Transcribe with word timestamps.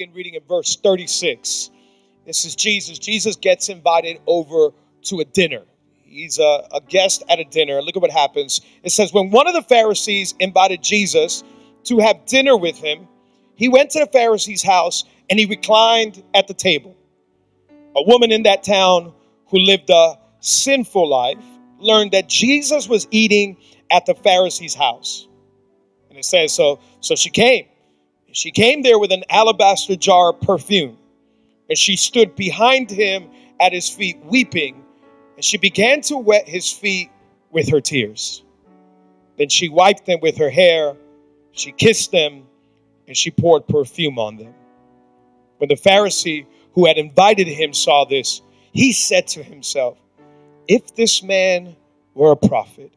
Begin 0.00 0.14
reading 0.14 0.32
in 0.32 0.42
verse 0.48 0.76
36. 0.76 1.68
This 2.24 2.46
is 2.46 2.56
Jesus. 2.56 2.98
Jesus 2.98 3.36
gets 3.36 3.68
invited 3.68 4.18
over 4.26 4.70
to 5.02 5.20
a 5.20 5.26
dinner. 5.26 5.60
He's 6.04 6.38
a, 6.38 6.66
a, 6.72 6.80
guest 6.80 7.22
at 7.28 7.38
a 7.38 7.44
dinner. 7.44 7.82
Look 7.82 7.96
at 7.96 8.00
what 8.00 8.10
happens. 8.10 8.62
It 8.82 8.92
says, 8.92 9.12
When 9.12 9.30
one 9.30 9.46
of 9.46 9.52
the 9.52 9.60
Pharisees 9.60 10.34
invited 10.38 10.82
Jesus 10.82 11.44
to 11.84 11.98
have 11.98 12.24
dinner 12.24 12.56
with 12.56 12.78
him, 12.78 13.08
he 13.56 13.68
went 13.68 13.90
to 13.90 13.98
the 13.98 14.06
Pharisee's 14.06 14.62
house 14.62 15.04
and 15.28 15.38
he 15.38 15.44
reclined 15.44 16.22
at 16.32 16.48
the 16.48 16.54
table. 16.54 16.96
A 17.94 18.02
woman 18.02 18.32
in 18.32 18.44
that 18.44 18.62
town 18.62 19.12
who 19.48 19.58
lived 19.58 19.90
a 19.90 20.18
sinful 20.40 21.06
life 21.06 21.44
learned 21.78 22.12
that 22.12 22.26
Jesus 22.26 22.88
was 22.88 23.06
eating 23.10 23.58
at 23.90 24.06
the 24.06 24.14
Pharisee's 24.14 24.74
house. 24.74 25.28
And 26.08 26.16
it 26.16 26.24
says, 26.24 26.54
So, 26.54 26.80
so 27.00 27.16
she 27.16 27.28
came 27.28 27.66
she 28.36 28.50
came 28.50 28.82
there 28.82 28.98
with 28.98 29.12
an 29.12 29.24
alabaster 29.28 29.96
jar 29.96 30.30
of 30.30 30.40
perfume, 30.40 30.96
and 31.68 31.76
she 31.76 31.96
stood 31.96 32.34
behind 32.36 32.90
him 32.90 33.30
at 33.60 33.72
his 33.72 33.88
feet, 33.88 34.18
weeping, 34.24 34.84
and 35.36 35.44
she 35.44 35.58
began 35.58 36.00
to 36.02 36.16
wet 36.16 36.48
his 36.48 36.70
feet 36.70 37.10
with 37.50 37.68
her 37.70 37.80
tears. 37.80 38.42
Then 39.36 39.48
she 39.48 39.68
wiped 39.68 40.06
them 40.06 40.20
with 40.20 40.36
her 40.38 40.50
hair, 40.50 40.96
she 41.52 41.72
kissed 41.72 42.12
them, 42.12 42.46
and 43.06 43.16
she 43.16 43.30
poured 43.30 43.66
perfume 43.66 44.18
on 44.18 44.36
them. 44.36 44.54
When 45.58 45.68
the 45.68 45.74
Pharisee 45.74 46.46
who 46.74 46.86
had 46.86 46.98
invited 46.98 47.48
him 47.48 47.74
saw 47.74 48.04
this, 48.04 48.42
he 48.72 48.92
said 48.92 49.26
to 49.28 49.42
himself, 49.42 49.98
If 50.68 50.94
this 50.94 51.22
man 51.22 51.74
were 52.14 52.32
a 52.32 52.36
prophet, 52.36 52.92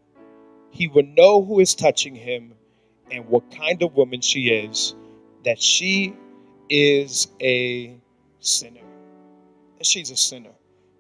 he 0.70 0.88
would 0.88 1.08
know 1.08 1.44
who 1.44 1.60
is 1.60 1.76
touching 1.76 2.16
him 2.16 2.54
and 3.12 3.28
what 3.28 3.52
kind 3.52 3.82
of 3.82 3.96
woman 3.96 4.22
she 4.22 4.50
is 4.50 4.96
that 5.44 5.62
she 5.62 6.16
is 6.70 7.28
a 7.42 7.98
sinner. 8.40 8.82
That 9.78 9.86
she's 9.86 10.12
a 10.12 10.18
sinner. 10.18 10.52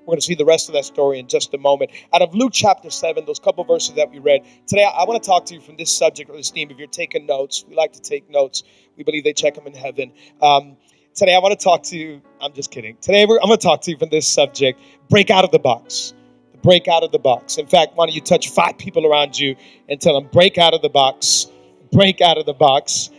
We're 0.03 0.11
going 0.11 0.19
to 0.19 0.25
see 0.25 0.35
the 0.35 0.45
rest 0.45 0.67
of 0.67 0.73
that 0.73 0.83
story 0.83 1.19
in 1.19 1.27
just 1.27 1.53
a 1.53 1.57
moment. 1.57 1.91
Out 2.13 2.21
of 2.21 2.35
Luke 2.35 2.51
chapter 2.53 2.89
7, 2.89 3.25
those 3.25 3.39
couple 3.39 3.63
verses 3.63 3.95
that 3.95 4.11
we 4.11 4.19
read, 4.19 4.41
today 4.67 4.83
I, 4.83 5.05
want 5.05 5.23
to 5.23 5.25
talk 5.25 5.45
to 5.45 5.53
you 5.55 5.61
from 5.61 5.77
this 5.77 5.95
subject 5.95 6.29
or 6.29 6.35
this 6.35 6.51
theme. 6.51 6.69
If 6.71 6.77
you're 6.77 6.87
taking 6.87 7.25
notes, 7.25 7.63
we 7.67 7.75
like 7.75 7.93
to 7.93 8.01
take 8.01 8.29
notes. 8.29 8.63
We 8.97 9.05
believe 9.05 9.23
they 9.23 9.31
check 9.31 9.55
them 9.55 9.65
in 9.65 9.73
heaven. 9.73 10.11
Um, 10.41 10.75
today 11.15 11.33
I 11.33 11.39
want 11.39 11.57
to 11.57 11.63
talk 11.63 11.83
to 11.83 11.97
you, 11.97 12.21
I'm 12.41 12.51
just 12.51 12.69
kidding. 12.69 12.97
Today 12.99 13.21
I'm 13.21 13.27
going 13.29 13.51
to 13.51 13.57
talk 13.57 13.81
to 13.83 13.91
you 13.91 13.97
from 13.97 14.09
this 14.09 14.27
subject 14.27 14.79
break 15.09 15.29
out 15.29 15.45
of 15.45 15.51
the 15.51 15.59
box. 15.59 16.13
Break 16.61 16.87
out 16.89 17.03
of 17.03 17.11
the 17.11 17.19
box. 17.19 17.57
In 17.57 17.67
fact, 17.67 17.95
why 17.95 18.05
don't 18.05 18.15
you 18.15 18.21
touch 18.21 18.49
five 18.49 18.77
people 18.77 19.05
around 19.05 19.39
you 19.39 19.55
and 19.87 20.01
tell 20.01 20.13
them, 20.13 20.29
break 20.31 20.57
out 20.57 20.73
of 20.73 20.81
the 20.81 20.89
box, 20.89 21.47
break 21.91 22.19
out 22.19 22.37
of 22.37 22.45
the 22.45 22.53
box. 22.53 23.09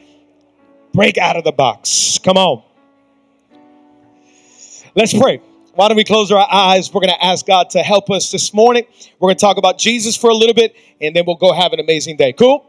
Break 0.95 1.19
out 1.19 1.37
of 1.37 1.43
the 1.43 1.53
box. 1.53 2.19
Come 2.23 2.37
on. 2.37 2.63
Let's 4.95 5.13
pray. 5.13 5.43
Why 5.75 5.89
don't 5.89 5.97
we 5.97 6.05
close 6.05 6.31
our 6.31 6.47
eyes? 6.51 6.93
We're 6.95 7.01
going 7.01 7.13
to 7.13 7.25
ask 7.25 7.45
God 7.45 7.71
to 7.71 7.81
help 7.83 8.11
us 8.11 8.31
this 8.31 8.55
morning. 8.55 8.85
We're 9.19 9.27
going 9.27 9.37
to 9.37 9.41
talk 9.41 9.57
about 9.57 9.77
Jesus 9.77 10.17
for 10.17 10.31
a 10.31 10.35
little 10.35 10.55
bit, 10.55 10.77
and 11.01 11.17
then 11.17 11.25
we'll 11.27 11.35
go 11.35 11.53
have 11.53 11.73
an 11.73 11.81
amazing 11.81 12.17
day. 12.17 12.33
Cool? 12.33 12.65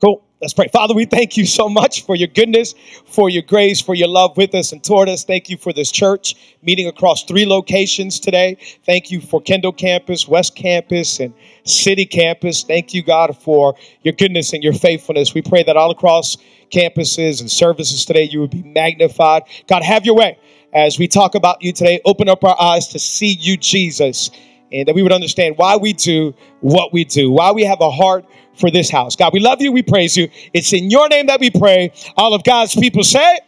Cool. 0.00 0.24
Let's 0.40 0.54
pray. 0.54 0.68
Father, 0.68 0.94
we 0.94 1.04
thank 1.04 1.36
you 1.36 1.44
so 1.44 1.68
much 1.68 2.06
for 2.06 2.14
your 2.14 2.28
goodness, 2.28 2.72
for 3.06 3.28
your 3.28 3.42
grace, 3.42 3.80
for 3.80 3.96
your 3.96 4.06
love 4.06 4.36
with 4.36 4.54
us 4.54 4.70
and 4.70 4.84
toward 4.84 5.08
us. 5.08 5.24
Thank 5.24 5.50
you 5.50 5.56
for 5.56 5.72
this 5.72 5.90
church 5.90 6.36
meeting 6.62 6.86
across 6.86 7.24
three 7.24 7.44
locations 7.44 8.20
today. 8.20 8.56
Thank 8.86 9.10
you 9.10 9.20
for 9.20 9.40
Kendall 9.40 9.72
Campus, 9.72 10.28
West 10.28 10.54
Campus, 10.54 11.18
and 11.18 11.34
City 11.64 12.06
Campus. 12.06 12.62
Thank 12.62 12.94
you, 12.94 13.02
God, 13.02 13.36
for 13.36 13.74
your 14.02 14.14
goodness 14.14 14.52
and 14.52 14.62
your 14.62 14.74
faithfulness. 14.74 15.34
We 15.34 15.42
pray 15.42 15.64
that 15.64 15.76
all 15.76 15.90
across 15.90 16.36
campuses 16.70 17.40
and 17.40 17.50
services 17.50 18.04
today, 18.04 18.22
you 18.22 18.40
would 18.40 18.52
be 18.52 18.62
magnified. 18.62 19.42
God, 19.66 19.82
have 19.82 20.06
your 20.06 20.14
way 20.14 20.38
as 20.72 21.00
we 21.00 21.08
talk 21.08 21.34
about 21.34 21.62
you 21.62 21.72
today. 21.72 22.00
Open 22.04 22.28
up 22.28 22.44
our 22.44 22.60
eyes 22.60 22.86
to 22.88 23.00
see 23.00 23.36
you, 23.40 23.56
Jesus, 23.56 24.30
and 24.70 24.86
that 24.86 24.94
we 24.94 25.02
would 25.02 25.12
understand 25.12 25.58
why 25.58 25.76
we 25.76 25.94
do 25.94 26.32
what 26.60 26.92
we 26.92 27.04
do, 27.04 27.28
why 27.32 27.50
we 27.50 27.64
have 27.64 27.80
a 27.80 27.90
heart 27.90 28.24
for 28.58 28.70
this 28.70 28.90
house. 28.90 29.16
God, 29.16 29.32
we 29.32 29.40
love 29.40 29.60
you. 29.60 29.72
We 29.72 29.82
praise 29.82 30.16
you. 30.16 30.28
It's 30.52 30.72
in 30.72 30.90
your 30.90 31.08
name 31.08 31.26
that 31.26 31.40
we 31.40 31.50
pray. 31.50 31.92
All 32.16 32.34
of 32.34 32.44
God's 32.44 32.74
people 32.74 33.04
say, 33.04 33.40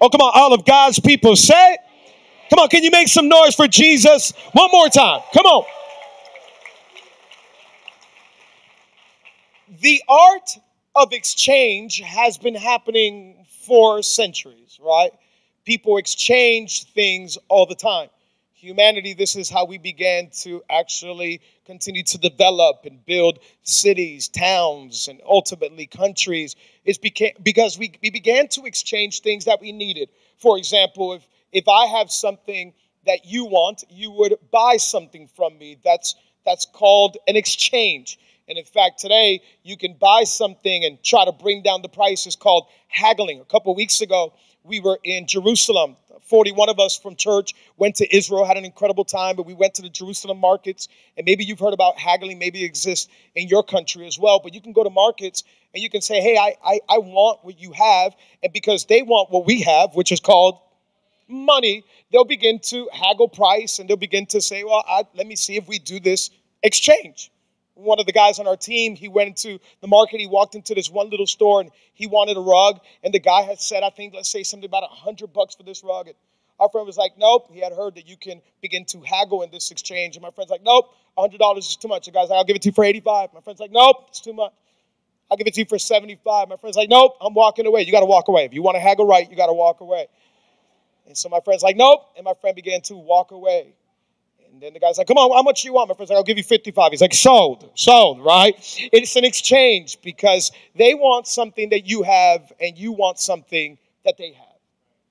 Oh, 0.00 0.08
come 0.08 0.20
on. 0.20 0.32
All 0.34 0.52
of 0.52 0.64
God's 0.64 0.98
people 0.98 1.36
say, 1.36 1.78
Come 2.50 2.58
on. 2.58 2.68
Can 2.68 2.82
you 2.82 2.90
make 2.90 3.08
some 3.08 3.28
noise 3.28 3.54
for 3.54 3.68
Jesus 3.68 4.32
one 4.52 4.68
more 4.72 4.88
time? 4.88 5.20
Come 5.32 5.46
on. 5.46 5.64
The 9.80 10.02
art 10.08 10.50
of 10.94 11.12
exchange 11.12 11.98
has 12.00 12.38
been 12.38 12.54
happening 12.54 13.46
for 13.66 14.02
centuries, 14.02 14.78
right? 14.82 15.10
People 15.64 15.96
exchange 15.96 16.84
things 16.92 17.38
all 17.48 17.66
the 17.66 17.74
time. 17.74 18.08
Humanity, 18.62 19.12
this 19.12 19.34
is 19.34 19.50
how 19.50 19.64
we 19.64 19.76
began 19.76 20.30
to 20.42 20.62
actually 20.70 21.40
continue 21.66 22.04
to 22.04 22.16
develop 22.16 22.84
and 22.84 23.04
build 23.04 23.40
cities, 23.64 24.28
towns, 24.28 25.08
and 25.08 25.20
ultimately 25.28 25.88
countries. 25.88 26.54
It's 26.84 26.96
because 26.96 27.76
we, 27.76 27.92
we 28.00 28.10
began 28.10 28.46
to 28.50 28.62
exchange 28.62 29.22
things 29.22 29.46
that 29.46 29.60
we 29.60 29.72
needed. 29.72 30.10
For 30.38 30.58
example, 30.58 31.14
if, 31.14 31.26
if 31.50 31.66
I 31.66 31.86
have 31.86 32.12
something 32.12 32.72
that 33.04 33.24
you 33.24 33.46
want, 33.46 33.82
you 33.90 34.12
would 34.12 34.36
buy 34.52 34.76
something 34.76 35.26
from 35.34 35.58
me. 35.58 35.78
That's, 35.82 36.14
that's 36.46 36.64
called 36.64 37.16
an 37.26 37.34
exchange. 37.34 38.16
And 38.46 38.56
in 38.58 38.64
fact, 38.64 39.00
today 39.00 39.42
you 39.64 39.76
can 39.76 39.94
buy 39.94 40.22
something 40.22 40.84
and 40.84 41.02
try 41.02 41.24
to 41.24 41.32
bring 41.32 41.62
down 41.62 41.82
the 41.82 41.88
price. 41.88 42.26
It's 42.26 42.36
called 42.36 42.68
haggling. 42.86 43.40
A 43.40 43.44
couple 43.44 43.74
weeks 43.74 44.00
ago, 44.00 44.34
we 44.64 44.80
were 44.80 44.98
in 45.04 45.26
Jerusalem. 45.26 45.96
41 46.22 46.68
of 46.68 46.78
us 46.78 46.96
from 46.96 47.16
church 47.16 47.54
went 47.76 47.96
to 47.96 48.16
Israel, 48.16 48.44
had 48.44 48.56
an 48.56 48.64
incredible 48.64 49.04
time, 49.04 49.36
but 49.36 49.44
we 49.44 49.54
went 49.54 49.74
to 49.74 49.82
the 49.82 49.88
Jerusalem 49.88 50.38
markets. 50.38 50.88
And 51.16 51.24
maybe 51.24 51.44
you've 51.44 51.58
heard 51.58 51.74
about 51.74 51.98
haggling, 51.98 52.38
maybe 52.38 52.62
it 52.62 52.66
exists 52.66 53.08
in 53.34 53.48
your 53.48 53.62
country 53.62 54.06
as 54.06 54.18
well. 54.18 54.40
But 54.40 54.54
you 54.54 54.60
can 54.60 54.72
go 54.72 54.84
to 54.84 54.90
markets 54.90 55.42
and 55.74 55.82
you 55.82 55.90
can 55.90 56.00
say, 56.00 56.20
hey, 56.20 56.36
I, 56.36 56.54
I, 56.64 56.80
I 56.88 56.98
want 56.98 57.40
what 57.42 57.58
you 57.60 57.72
have. 57.72 58.14
And 58.42 58.52
because 58.52 58.86
they 58.86 59.02
want 59.02 59.30
what 59.30 59.46
we 59.46 59.62
have, 59.62 59.94
which 59.94 60.12
is 60.12 60.20
called 60.20 60.58
money, 61.28 61.84
they'll 62.12 62.24
begin 62.24 62.60
to 62.60 62.88
haggle 62.92 63.28
price 63.28 63.78
and 63.78 63.88
they'll 63.88 63.96
begin 63.96 64.26
to 64.26 64.40
say, 64.40 64.64
well, 64.64 64.84
I, 64.86 65.04
let 65.14 65.26
me 65.26 65.36
see 65.36 65.56
if 65.56 65.66
we 65.66 65.78
do 65.78 65.98
this 65.98 66.30
exchange 66.62 67.30
one 67.74 67.98
of 67.98 68.06
the 68.06 68.12
guys 68.12 68.38
on 68.38 68.46
our 68.46 68.56
team, 68.56 68.96
he 68.96 69.08
went 69.08 69.28
into 69.28 69.58
the 69.80 69.88
market, 69.88 70.20
he 70.20 70.26
walked 70.26 70.54
into 70.54 70.74
this 70.74 70.90
one 70.90 71.10
little 71.10 71.26
store 71.26 71.60
and 71.60 71.70
he 71.94 72.06
wanted 72.06 72.36
a 72.36 72.40
rug. 72.40 72.80
And 73.02 73.12
the 73.14 73.20
guy 73.20 73.42
had 73.42 73.60
said, 73.60 73.82
I 73.82 73.90
think, 73.90 74.14
let's 74.14 74.30
say 74.30 74.42
something 74.42 74.68
about 74.68 74.84
a 74.84 74.94
hundred 74.94 75.32
bucks 75.32 75.54
for 75.54 75.62
this 75.62 75.82
rug. 75.82 76.08
And 76.08 76.16
our 76.60 76.68
friend 76.68 76.86
was 76.86 76.96
like, 76.96 77.12
Nope. 77.18 77.50
He 77.52 77.60
had 77.60 77.72
heard 77.72 77.94
that 77.96 78.06
you 78.06 78.16
can 78.16 78.40
begin 78.60 78.84
to 78.86 79.00
haggle 79.00 79.42
in 79.42 79.50
this 79.50 79.70
exchange. 79.70 80.16
And 80.16 80.22
my 80.22 80.30
friend's 80.30 80.50
like, 80.50 80.62
Nope, 80.62 80.94
a 81.16 81.20
hundred 81.20 81.38
dollars 81.38 81.66
is 81.66 81.76
too 81.76 81.88
much. 81.88 82.06
The 82.06 82.12
guy's 82.12 82.28
like, 82.28 82.36
I'll 82.36 82.44
give 82.44 82.56
it 82.56 82.62
to 82.62 82.68
you 82.68 82.72
for 82.72 82.84
85. 82.84 83.30
My 83.34 83.40
friend's 83.40 83.60
like, 83.60 83.72
Nope, 83.72 84.04
it's 84.08 84.20
too 84.20 84.32
much. 84.32 84.52
I'll 85.30 85.36
give 85.38 85.46
it 85.46 85.54
to 85.54 85.60
you 85.60 85.66
for 85.66 85.78
75. 85.78 86.48
My 86.48 86.56
friend's 86.56 86.76
like, 86.76 86.90
Nope, 86.90 87.16
I'm 87.20 87.34
walking 87.34 87.66
away. 87.66 87.82
You 87.82 87.92
gotta 87.92 88.06
walk 88.06 88.28
away. 88.28 88.44
If 88.44 88.52
you 88.52 88.62
want 88.62 88.76
to 88.76 88.80
haggle 88.80 89.06
right, 89.06 89.28
you 89.28 89.36
gotta 89.36 89.54
walk 89.54 89.80
away. 89.80 90.06
And 91.06 91.16
so 91.16 91.28
my 91.28 91.40
friend's 91.40 91.62
like, 91.62 91.76
Nope. 91.76 92.12
And 92.16 92.24
my 92.24 92.34
friend 92.40 92.54
began 92.54 92.82
to 92.82 92.96
walk 92.96 93.30
away. 93.30 93.74
And 94.52 94.60
then 94.60 94.74
the 94.74 94.80
guy's 94.80 94.98
like, 94.98 95.06
come 95.06 95.16
on, 95.16 95.34
how 95.34 95.42
much 95.42 95.62
do 95.62 95.68
you 95.68 95.72
want? 95.72 95.88
My 95.88 95.94
friend's 95.94 96.10
like, 96.10 96.18
I'll 96.18 96.22
give 96.22 96.36
you 96.36 96.44
55. 96.44 96.90
He's 96.92 97.00
like, 97.00 97.14
sold, 97.14 97.70
sold, 97.74 98.22
right? 98.22 98.54
It's 98.92 99.16
an 99.16 99.24
exchange 99.24 99.98
because 100.02 100.52
they 100.76 100.92
want 100.92 101.26
something 101.26 101.70
that 101.70 101.86
you 101.86 102.02
have 102.02 102.52
and 102.60 102.76
you 102.76 102.92
want 102.92 103.18
something 103.18 103.78
that 104.04 104.18
they 104.18 104.32
have. 104.32 104.46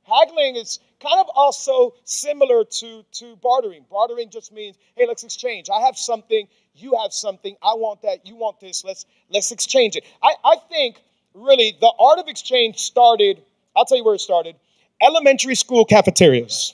Haggling 0.03 0.57
is 0.57 0.79
kind 0.99 1.19
of 1.19 1.27
also 1.33 1.95
similar 2.03 2.63
to, 2.65 3.03
to 3.13 3.35
bartering. 3.37 3.83
Bartering 3.89 4.29
just 4.29 4.51
means, 4.51 4.77
hey, 4.95 5.05
let's 5.07 5.23
exchange. 5.23 5.69
I 5.73 5.81
have 5.81 5.97
something, 5.97 6.47
you 6.75 6.97
have 7.01 7.11
something, 7.11 7.55
I 7.63 7.73
want 7.73 8.03
that, 8.03 8.27
you 8.27 8.35
want 8.35 8.59
this, 8.59 8.83
let's 8.83 9.05
let's 9.29 9.51
exchange 9.51 9.95
it. 9.95 10.03
I, 10.21 10.33
I 10.43 10.57
think 10.69 11.01
really 11.33 11.77
the 11.79 11.91
art 11.99 12.19
of 12.19 12.27
exchange 12.27 12.77
started, 12.77 13.41
I'll 13.75 13.85
tell 13.85 13.97
you 13.97 14.03
where 14.03 14.15
it 14.15 14.21
started, 14.21 14.55
elementary 15.01 15.55
school 15.55 15.85
cafeterias. 15.85 16.73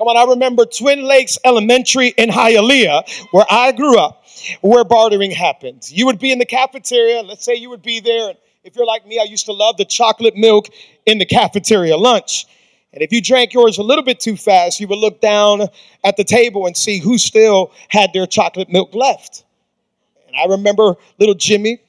Come 0.00 0.08
on, 0.08 0.16
I 0.16 0.30
remember 0.30 0.64
Twin 0.64 1.02
Lakes 1.02 1.36
Elementary 1.44 2.14
in 2.16 2.30
Hialeah, 2.30 3.06
where 3.32 3.44
I 3.50 3.70
grew 3.72 3.98
up, 3.98 4.24
where 4.62 4.82
bartering 4.82 5.30
happened. 5.30 5.82
You 5.90 6.06
would 6.06 6.18
be 6.18 6.32
in 6.32 6.38
the 6.38 6.46
cafeteria, 6.46 7.20
let's 7.20 7.44
say 7.44 7.56
you 7.56 7.68
would 7.68 7.82
be 7.82 8.00
there, 8.00 8.30
and, 8.30 8.38
If 8.64 8.76
you're 8.76 8.86
like 8.86 9.06
me, 9.06 9.18
I 9.20 9.24
used 9.24 9.44
to 9.44 9.52
love 9.52 9.76
the 9.76 9.84
chocolate 9.84 10.34
milk 10.36 10.68
in 11.04 11.18
the 11.18 11.26
cafeteria 11.26 11.98
lunch. 11.98 12.46
And 12.94 13.02
if 13.02 13.12
you 13.12 13.20
drank 13.20 13.52
yours 13.52 13.76
a 13.76 13.82
little 13.82 14.02
bit 14.02 14.20
too 14.20 14.38
fast, 14.38 14.80
you 14.80 14.88
would 14.88 14.98
look 14.98 15.20
down 15.20 15.68
at 16.02 16.16
the 16.16 16.24
table 16.24 16.66
and 16.66 16.74
see 16.74 16.98
who 16.98 17.18
still 17.18 17.70
had 17.90 18.14
their 18.14 18.26
chocolate 18.26 18.70
milk 18.70 18.94
left. 18.94 19.44
And 20.28 20.34
I 20.34 20.46
remember 20.46 20.94
little 21.18 21.34
Jimmy. 21.34 21.82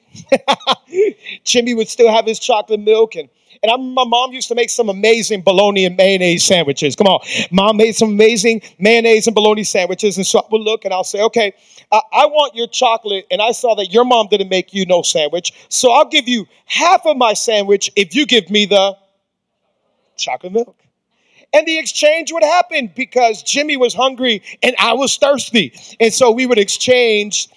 Jimmy 1.44 1.72
would 1.72 1.88
still 1.88 2.12
have 2.12 2.26
his 2.26 2.38
chocolate 2.38 2.80
milk 2.80 3.14
and 3.14 3.30
and 3.62 3.70
I, 3.70 3.76
my 3.76 4.04
mom 4.04 4.32
used 4.32 4.48
to 4.48 4.54
make 4.54 4.70
some 4.70 4.88
amazing 4.88 5.42
bologna 5.42 5.84
and 5.84 5.96
mayonnaise 5.96 6.44
sandwiches. 6.44 6.96
Come 6.96 7.06
on. 7.06 7.20
Mom 7.52 7.76
made 7.76 7.92
some 7.92 8.10
amazing 8.10 8.60
mayonnaise 8.78 9.28
and 9.28 9.34
bologna 9.34 9.62
sandwiches. 9.62 10.16
And 10.16 10.26
so 10.26 10.40
I 10.40 10.42
would 10.50 10.62
look 10.62 10.84
and 10.84 10.92
I'll 10.92 11.04
say, 11.04 11.22
okay, 11.22 11.52
I, 11.92 12.00
I 12.12 12.26
want 12.26 12.56
your 12.56 12.66
chocolate. 12.66 13.26
And 13.30 13.40
I 13.40 13.52
saw 13.52 13.76
that 13.76 13.92
your 13.92 14.04
mom 14.04 14.26
didn't 14.28 14.48
make 14.48 14.74
you 14.74 14.84
no 14.86 15.02
sandwich. 15.02 15.52
So 15.68 15.92
I'll 15.92 16.08
give 16.08 16.28
you 16.28 16.46
half 16.64 17.06
of 17.06 17.16
my 17.16 17.34
sandwich 17.34 17.90
if 17.94 18.16
you 18.16 18.26
give 18.26 18.50
me 18.50 18.66
the 18.66 18.96
chocolate 20.16 20.52
milk. 20.52 20.76
And 21.52 21.66
the 21.66 21.78
exchange 21.78 22.32
would 22.32 22.42
happen 22.42 22.90
because 22.96 23.42
Jimmy 23.42 23.76
was 23.76 23.94
hungry 23.94 24.42
and 24.62 24.74
I 24.78 24.94
was 24.94 25.16
thirsty. 25.18 25.72
And 26.00 26.12
so 26.12 26.30
we 26.30 26.46
would 26.46 26.58
exchange 26.58 27.48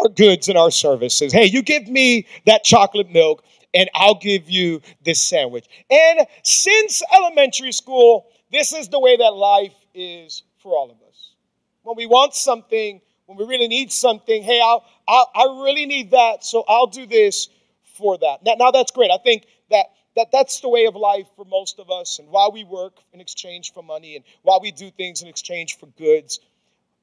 our 0.00 0.08
goods 0.08 0.48
and 0.48 0.56
our 0.58 0.70
services. 0.70 1.32
Hey, 1.32 1.46
you 1.46 1.62
give 1.62 1.88
me 1.88 2.26
that 2.46 2.64
chocolate 2.64 3.10
milk 3.10 3.44
and 3.74 3.88
I'll 3.94 4.18
give 4.18 4.50
you 4.50 4.80
this 5.04 5.20
sandwich. 5.20 5.66
And 5.90 6.26
since 6.42 7.02
elementary 7.14 7.72
school, 7.72 8.26
this 8.50 8.72
is 8.72 8.88
the 8.88 8.98
way 8.98 9.16
that 9.16 9.34
life 9.34 9.74
is 9.94 10.42
for 10.58 10.72
all 10.72 10.90
of 10.90 10.96
us. 11.08 11.34
When 11.82 11.96
we 11.96 12.06
want 12.06 12.34
something, 12.34 13.00
when 13.26 13.38
we 13.38 13.44
really 13.44 13.68
need 13.68 13.92
something, 13.92 14.42
hey, 14.42 14.60
I'll, 14.60 14.84
I'll 15.06 15.30
i 15.34 15.44
really 15.64 15.86
need 15.86 16.10
that, 16.10 16.44
so 16.44 16.64
I'll 16.68 16.86
do 16.86 17.06
this 17.06 17.48
for 17.96 18.18
that. 18.18 18.38
Now, 18.44 18.54
now 18.58 18.70
that's 18.70 18.90
great. 18.90 19.10
I 19.10 19.18
think 19.22 19.46
that 19.70 19.86
that 20.16 20.32
that's 20.32 20.60
the 20.60 20.68
way 20.68 20.86
of 20.86 20.96
life 20.96 21.26
for 21.36 21.44
most 21.44 21.78
of 21.78 21.88
us 21.90 22.18
and 22.18 22.28
why 22.28 22.48
we 22.52 22.64
work 22.64 22.98
in 23.12 23.20
exchange 23.20 23.72
for 23.72 23.82
money 23.82 24.16
and 24.16 24.24
why 24.42 24.58
we 24.60 24.72
do 24.72 24.90
things 24.90 25.22
in 25.22 25.28
exchange 25.28 25.78
for 25.78 25.86
goods 25.86 26.40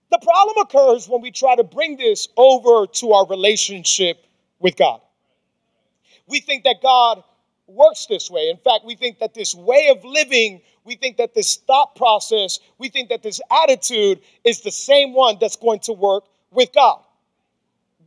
the 0.09 0.19
problem 0.19 0.55
occurs 0.59 1.07
when 1.07 1.21
we 1.21 1.31
try 1.31 1.55
to 1.55 1.63
bring 1.63 1.97
this 1.97 2.27
over 2.37 2.87
to 2.87 3.11
our 3.13 3.27
relationship 3.27 4.25
with 4.59 4.77
god. 4.77 5.01
We 6.27 6.39
think 6.39 6.63
that 6.63 6.77
god 6.81 7.23
works 7.67 8.05
this 8.07 8.29
way. 8.29 8.49
In 8.49 8.57
fact 8.57 8.85
we 8.85 8.95
think 8.95 9.19
that 9.19 9.33
this 9.33 9.53
way 9.53 9.89
of 9.89 10.03
living 10.03 10.61
we 10.83 10.95
think 10.95 11.17
that 11.17 11.33
this 11.33 11.55
thought 11.55 11.95
process 11.95 12.59
we 12.77 12.89
think 12.89 13.09
that 13.09 13.23
this 13.23 13.41
attitude 13.63 14.21
is 14.43 14.61
the 14.61 14.71
same 14.71 15.13
one 15.13 15.37
that's 15.39 15.57
going 15.57 15.79
to 15.81 15.93
work 15.93 16.23
with 16.51 16.71
god. 16.73 17.01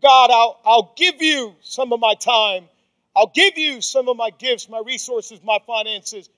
God 0.00 0.30
i'll, 0.30 0.60
I'll 0.64 0.94
give 0.96 1.20
you 1.20 1.54
some 1.60 1.92
of 1.92 2.00
my 2.00 2.14
time. 2.14 2.68
I'll 3.16 3.32
give 3.34 3.58
you 3.58 3.80
some 3.80 4.08
of 4.08 4.16
my 4.16 4.30
gifts, 4.30 4.68
my 4.68 4.80
resources, 4.84 5.40
my 5.42 5.58
finances, 5.66 6.30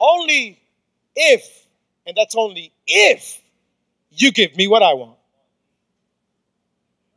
only 0.00 0.60
if, 1.16 1.66
and 2.06 2.16
that's 2.16 2.36
only 2.36 2.72
if, 2.86 3.40
you 4.16 4.32
give 4.32 4.56
me 4.56 4.66
what 4.66 4.82
I 4.82 4.94
want. 4.94 5.16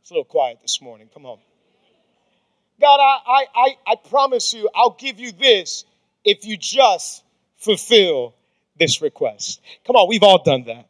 It's 0.02 0.10
a 0.10 0.14
little 0.14 0.24
quiet 0.24 0.58
this 0.62 0.80
morning. 0.80 1.08
Come 1.12 1.26
on. 1.26 1.38
God, 2.80 2.98
I, 3.00 3.46
I, 3.54 3.76
I, 3.86 3.94
promise 4.08 4.54
you, 4.54 4.70
I'll 4.74 4.96
give 4.98 5.18
you 5.18 5.32
this 5.32 5.84
if 6.24 6.46
you 6.46 6.56
just 6.56 7.24
fulfill 7.56 8.34
this 8.78 9.02
request. 9.02 9.60
Come 9.84 9.96
on, 9.96 10.08
we've 10.08 10.22
all 10.22 10.42
done 10.42 10.64
that. 10.64 10.88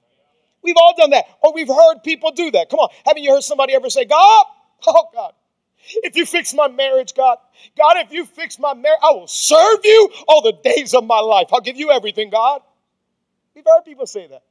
We've 0.63 0.77
all 0.77 0.95
done 0.97 1.11
that. 1.11 1.25
Or 1.43 1.55
we've 1.55 1.69
heard 1.69 2.03
people 2.05 2.31
do 2.33 2.51
that. 2.51 2.69
Come 2.69 2.81
on, 2.81 2.91
haven't 3.07 3.23
you 3.23 3.33
heard 3.33 3.43
somebody 3.43 3.75
ever 3.75 3.89
say, 3.89 4.05
God, 4.05 4.45
oh 4.87 5.09
God, 5.15 5.33
if 5.79 6.15
you 6.15 6.27
fix 6.27 6.53
my 6.53 6.69
marriage, 6.69 7.15
God, 7.15 7.39
God, 7.77 7.97
if 7.97 8.13
you 8.13 8.27
fix 8.27 8.59
my 8.59 8.75
marriage, 8.75 9.01
I 9.03 9.13
will 9.13 9.27
serve 9.27 9.81
you 9.85 10.11
all 10.27 10.43
the 10.43 10.53
days 10.53 10.93
of 10.93 11.05
my 11.05 11.21
life. 11.21 11.49
I'll 11.53 11.61
give 11.61 11.77
you 11.77 11.91
everything, 11.91 12.29
God. 12.29 12.61
We've 13.55 13.65
heard 13.65 13.85
people 13.85 14.07
say 14.07 14.27
that. 14.27 14.43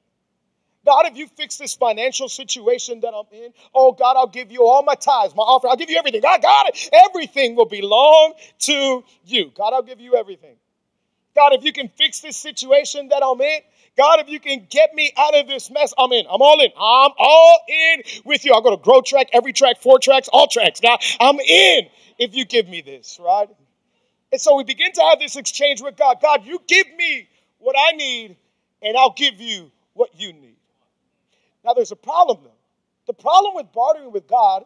God, 0.88 1.06
if 1.06 1.18
you 1.18 1.28
fix 1.28 1.58
this 1.58 1.76
financial 1.76 2.30
situation 2.30 3.02
that 3.02 3.14
I'm 3.14 3.26
in, 3.34 3.52
oh 3.76 3.92
God, 3.92 4.16
I'll 4.16 4.26
give 4.26 4.54
you 4.54 4.66
all 4.66 4.84
my 4.84 4.96
tithes, 4.96 5.36
my 5.36 5.44
offering, 5.44 5.72
I'll 5.72 5.78
give 5.78 5.90
you 5.90 5.98
everything. 5.98 6.22
God, 6.22 6.42
God, 6.42 6.72
everything 6.94 7.58
will 7.58 7.66
belong 7.66 8.36
to 8.60 9.04
you. 9.26 9.52
God, 9.54 9.74
I'll 9.74 9.84
give 9.84 10.00
you 10.00 10.16
everything. 10.16 10.56
God, 11.36 11.52
if 11.52 11.66
you 11.66 11.74
can 11.74 11.90
fix 11.90 12.22
this 12.22 12.38
situation 12.38 13.10
that 13.10 13.22
I'm 13.22 13.42
in, 13.42 13.60
God, 13.98 14.22
if 14.22 14.30
you 14.30 14.40
can 14.40 14.66
get 14.70 14.96
me 14.96 15.12
out 15.18 15.36
of 15.36 15.48
this 15.48 15.70
mess, 15.70 15.94
I'm 15.98 16.14
in. 16.14 16.26
I'm 16.26 16.42
all 16.42 16.62
in. 16.62 16.72
I'm 16.78 17.12
all 17.18 17.60
in 17.68 18.04
with 18.24 18.46
you. 18.46 18.54
I'll 18.54 18.62
go 18.62 18.74
to 18.74 18.82
Grow 18.82 19.02
Track, 19.02 19.28
every 19.34 19.52
track, 19.52 19.82
four 19.82 20.00
tracks, 20.00 20.30
all 20.32 20.48
tracks. 20.48 20.80
God, 20.80 21.00
I'm 21.20 21.38
in 21.42 21.88
if 22.18 22.34
you 22.34 22.46
give 22.46 22.70
me 22.70 22.80
this, 22.80 23.20
right? 23.22 23.50
And 24.32 24.40
so 24.40 24.56
we 24.56 24.64
begin 24.64 24.94
to 24.94 25.02
have 25.02 25.20
this 25.20 25.36
exchange 25.36 25.82
with 25.82 25.98
God. 25.98 26.20
God, 26.22 26.46
you 26.46 26.62
give 26.66 26.88
me 26.98 27.28
what 27.60 27.76
I 27.78 27.92
need, 27.92 28.38
and 28.82 28.96
I'll 28.96 29.14
give 29.18 29.42
you 29.42 29.70
what 29.94 30.12
you 30.18 30.32
need. 30.32 30.57
Now, 31.68 31.74
there's 31.74 31.92
a 31.92 31.98
problem, 31.98 32.40
though. 32.46 32.52
The 33.08 33.14
problem 33.14 33.56
with 33.56 33.74
bartering 33.74 34.14
with 34.14 34.26
God 34.26 34.64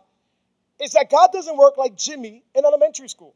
is 0.79 0.91
that 0.91 1.09
God 1.09 1.29
doesn't 1.33 1.57
work 1.57 1.75
like 1.75 1.97
Jimmy 1.97 2.43
in 2.53 2.63
elementary 2.63 3.09
school. 3.09 3.33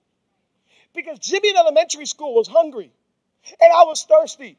Because 0.94 1.18
Jimmy 1.18 1.50
in 1.50 1.58
elementary 1.58 2.06
school 2.06 2.36
was 2.36 2.48
hungry, 2.48 2.92
and 3.60 3.74
I 3.74 3.84
was 3.86 4.04
thirsty. 4.04 4.58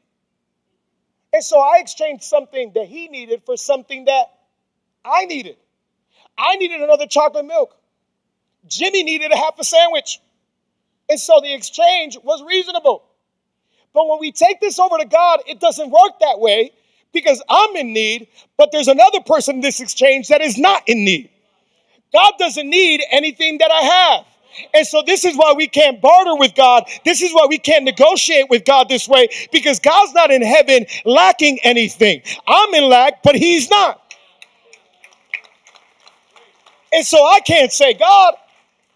And 1.31 1.41
so 1.41 1.57
I 1.57 1.77
exchanged 1.79 2.23
something 2.23 2.73
that 2.75 2.87
he 2.87 3.07
needed 3.07 3.43
for 3.45 3.55
something 3.55 4.05
that 4.05 4.25
I 5.05 5.23
needed. 5.25 5.55
I 6.37 6.57
needed 6.57 6.81
another 6.81 7.07
chocolate 7.07 7.45
milk. 7.45 7.77
Jimmy 8.67 9.03
needed 9.03 9.31
a 9.31 9.37
half 9.37 9.57
a 9.57 9.63
sandwich. 9.63 10.19
And 11.09 11.19
so 11.19 11.39
the 11.41 11.53
exchange 11.53 12.17
was 12.21 12.43
reasonable. 12.43 13.05
But 13.93 14.09
when 14.09 14.19
we 14.19 14.33
take 14.33 14.59
this 14.59 14.79
over 14.79 14.97
to 14.97 15.05
God, 15.05 15.43
it 15.47 15.61
doesn't 15.61 15.89
work 15.89 16.19
that 16.19 16.39
way 16.39 16.71
because 17.13 17.41
I'm 17.49 17.75
in 17.75 17.93
need, 17.93 18.27
but 18.57 18.69
there's 18.71 18.87
another 18.87 19.21
person 19.21 19.55
in 19.55 19.61
this 19.61 19.79
exchange 19.79 20.27
that 20.29 20.41
is 20.41 20.57
not 20.57 20.83
in 20.87 21.03
need. 21.05 21.29
God 22.13 22.33
doesn't 22.39 22.69
need 22.69 23.01
anything 23.11 23.57
that 23.59 23.71
I 23.71 23.81
have. 23.81 24.25
And 24.73 24.87
so 24.87 25.03
this 25.05 25.25
is 25.25 25.35
why 25.35 25.53
we 25.55 25.67
can't 25.67 26.01
barter 26.01 26.35
with 26.35 26.55
God. 26.55 26.89
This 27.05 27.21
is 27.21 27.31
why 27.33 27.45
we 27.47 27.57
can't 27.57 27.83
negotiate 27.83 28.49
with 28.49 28.65
God 28.65 28.89
this 28.89 29.07
way 29.07 29.29
because 29.51 29.79
God's 29.79 30.13
not 30.13 30.31
in 30.31 30.41
heaven 30.41 30.85
lacking 31.05 31.59
anything. 31.63 32.21
I'm 32.47 32.73
in 32.73 32.89
lack, 32.89 33.21
but 33.23 33.35
He's 33.35 33.69
not. 33.69 34.01
And 36.91 37.05
so 37.05 37.23
I 37.23 37.39
can't 37.41 37.71
say, 37.71 37.93
God, 37.93 38.33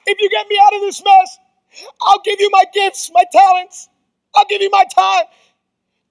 if 0.05 0.19
you 0.19 0.29
get 0.29 0.47
me 0.47 0.59
out 0.65 0.73
of 0.73 0.81
this 0.81 1.03
mess, 1.03 1.37
I'll 2.01 2.21
give 2.23 2.39
you 2.39 2.49
my 2.51 2.63
gifts, 2.73 3.11
my 3.13 3.23
talents. 3.31 3.89
I'll 4.35 4.45
give 4.49 4.61
you 4.61 4.69
my 4.71 4.85
time. 4.95 5.25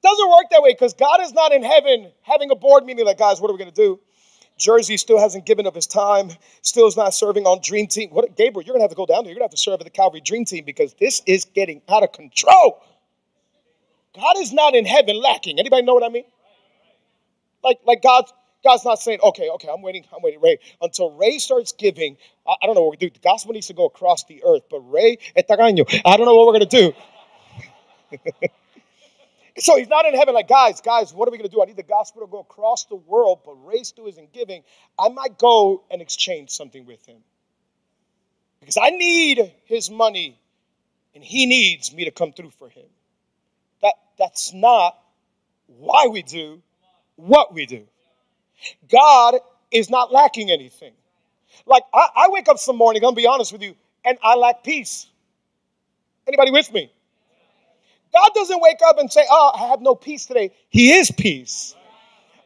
Doesn't 0.03 0.31
work 0.31 0.47
that 0.51 0.63
way 0.63 0.73
because 0.73 0.95
God 0.95 1.21
is 1.21 1.33
not 1.33 1.53
in 1.53 1.63
heaven 1.63 2.11
having 2.23 2.51
a 2.51 2.57
board 2.57 2.85
meeting 2.85 3.05
like, 3.05 3.19
guys, 3.19 3.41
what 3.41 3.51
are 3.51 3.55
we 3.55 3.59
going 3.59 3.71
to 3.71 3.77
do? 3.77 4.01
Jersey 4.59 4.97
still 4.97 5.19
hasn't 5.19 5.47
given 5.47 5.67
up 5.67 5.75
his 5.75 5.87
time, 5.87 6.31
still 6.63 6.87
is 6.87 6.97
not 6.97 7.15
serving 7.15 7.47
on 7.47 7.61
Dream 7.63 7.87
Team. 7.87 8.11
What, 8.11 8.37
Gabriel, 8.37 8.63
you're 8.65 8.75
going 8.75 8.81
to 8.81 8.85
have 8.85 8.91
to 8.91 8.97
go 8.97 9.07
down 9.07 9.25
there. 9.25 9.33
You're 9.33 9.39
going 9.39 9.49
to 9.49 9.53
have 9.53 9.57
to 9.57 9.57
serve 9.57 9.81
at 9.81 9.85
the 9.85 9.91
Calvary 9.91 10.21
Dream 10.21 10.45
Team 10.45 10.65
because 10.65 10.95
this 11.01 11.23
is 11.27 11.47
getting 11.47 11.81
out 11.89 12.03
of 12.03 12.13
control. 12.13 12.83
God 14.15 14.35
is 14.39 14.53
not 14.53 14.75
in 14.75 14.85
heaven 14.85 15.21
lacking. 15.21 15.59
Anybody 15.59 15.83
know 15.83 15.95
what 15.95 16.05
I 16.05 16.09
mean? 16.11 16.25
Like, 17.65 17.79
like 17.87 18.03
God's, 18.03 18.33
God's 18.63 18.85
not 18.85 18.99
saying, 18.99 19.21
okay, 19.23 19.49
okay, 19.51 19.69
I'm 19.73 19.83
waiting, 19.83 20.05
I'm 20.15 20.23
waiting, 20.23 20.41
Ray. 20.41 20.59
Until 20.83 21.13
Ray 21.13 21.39
starts 21.39 21.73
giving, 21.73 22.17
I, 22.47 22.55
I 22.63 22.67
don't 22.67 22.75
know 22.75 22.83
what 22.83 22.91
we 22.91 22.97
do. 22.97 23.11
The 23.11 23.21
gospel 23.21 23.53
needs 23.53 23.69
to 23.69 23.75
go 23.75 23.87
across 23.87 24.25
the 24.25 24.43
earth, 24.45 24.63
but 24.71 24.81
Ray, 24.81 25.19
I 25.37 25.43
don't 25.43 26.27
know 26.27 26.35
what 26.35 26.47
we're 26.47 26.59
going 26.59 26.69
to 26.69 26.93
do. 26.93 26.93
So 29.59 29.77
he's 29.77 29.89
not 29.89 30.07
in 30.07 30.15
heaven 30.15 30.35
like, 30.35 30.49
guys, 30.49 30.81
guys, 30.81 31.13
what 31.13 31.29
are 31.29 31.33
we 31.33 31.39
going 31.39 31.49
to 31.49 31.55
do? 31.55 31.63
I 31.63 31.67
need 31.67 31.77
the 31.77 31.83
gospel 31.83 32.23
to 32.23 32.29
go 32.29 32.41
across 32.41 32.85
the 32.85 32.97
world, 32.97 33.41
but 33.45 33.55
race 33.65 33.93
to 33.93 34.07
isn't 34.07 34.33
giving. 34.33 34.63
I 34.99 35.09
might 35.09 35.39
go 35.39 35.85
and 35.91 36.01
exchange 36.01 36.51
something 36.51 36.87
with 36.87 37.05
him. 37.07 37.19
Because 38.61 38.77
I 38.81 38.91
need 38.91 39.53
his 39.65 39.91
money 39.91 40.39
and 41.15 41.25
he 41.25 41.47
needs 41.47 41.93
me 41.93 42.05
to 42.05 42.11
come 42.11 42.33
through 42.33 42.51
for 42.51 42.69
him. 42.69 42.87
That, 43.83 43.95
that's 44.19 44.53
not 44.53 44.99
why 45.67 46.07
we 46.07 46.23
do 46.23 46.63
what 47.17 47.53
we 47.53 47.67
do. 47.67 47.87
God 48.91 49.37
is 49.71 49.91
not 49.91 50.13
lacking 50.13 50.51
anything. 50.51 50.93
Like, 51.67 51.83
I, 51.93 52.09
I 52.17 52.29
wake 52.29 52.49
up 52.49 52.59
some 52.59 52.77
morning, 52.77 53.01
I'm 53.01 53.07
going 53.07 53.15
to 53.15 53.23
be 53.23 53.27
honest 53.27 53.53
with 53.53 53.63
you, 53.63 53.75
and 54.05 54.19
I 54.23 54.37
lack 54.37 54.63
peace. 54.63 55.07
Anybody 56.27 56.51
with 56.51 56.73
me? 56.73 56.93
God 58.13 58.31
doesn't 58.35 58.61
wake 58.61 58.81
up 58.87 58.99
and 58.99 59.11
say, 59.13 59.25
Oh, 59.31 59.53
I 59.55 59.69
have 59.69 59.81
no 59.81 59.95
peace 59.95 60.27
today. 60.27 60.53
He 60.71 60.93
is 60.93 61.11
peace. 61.11 61.75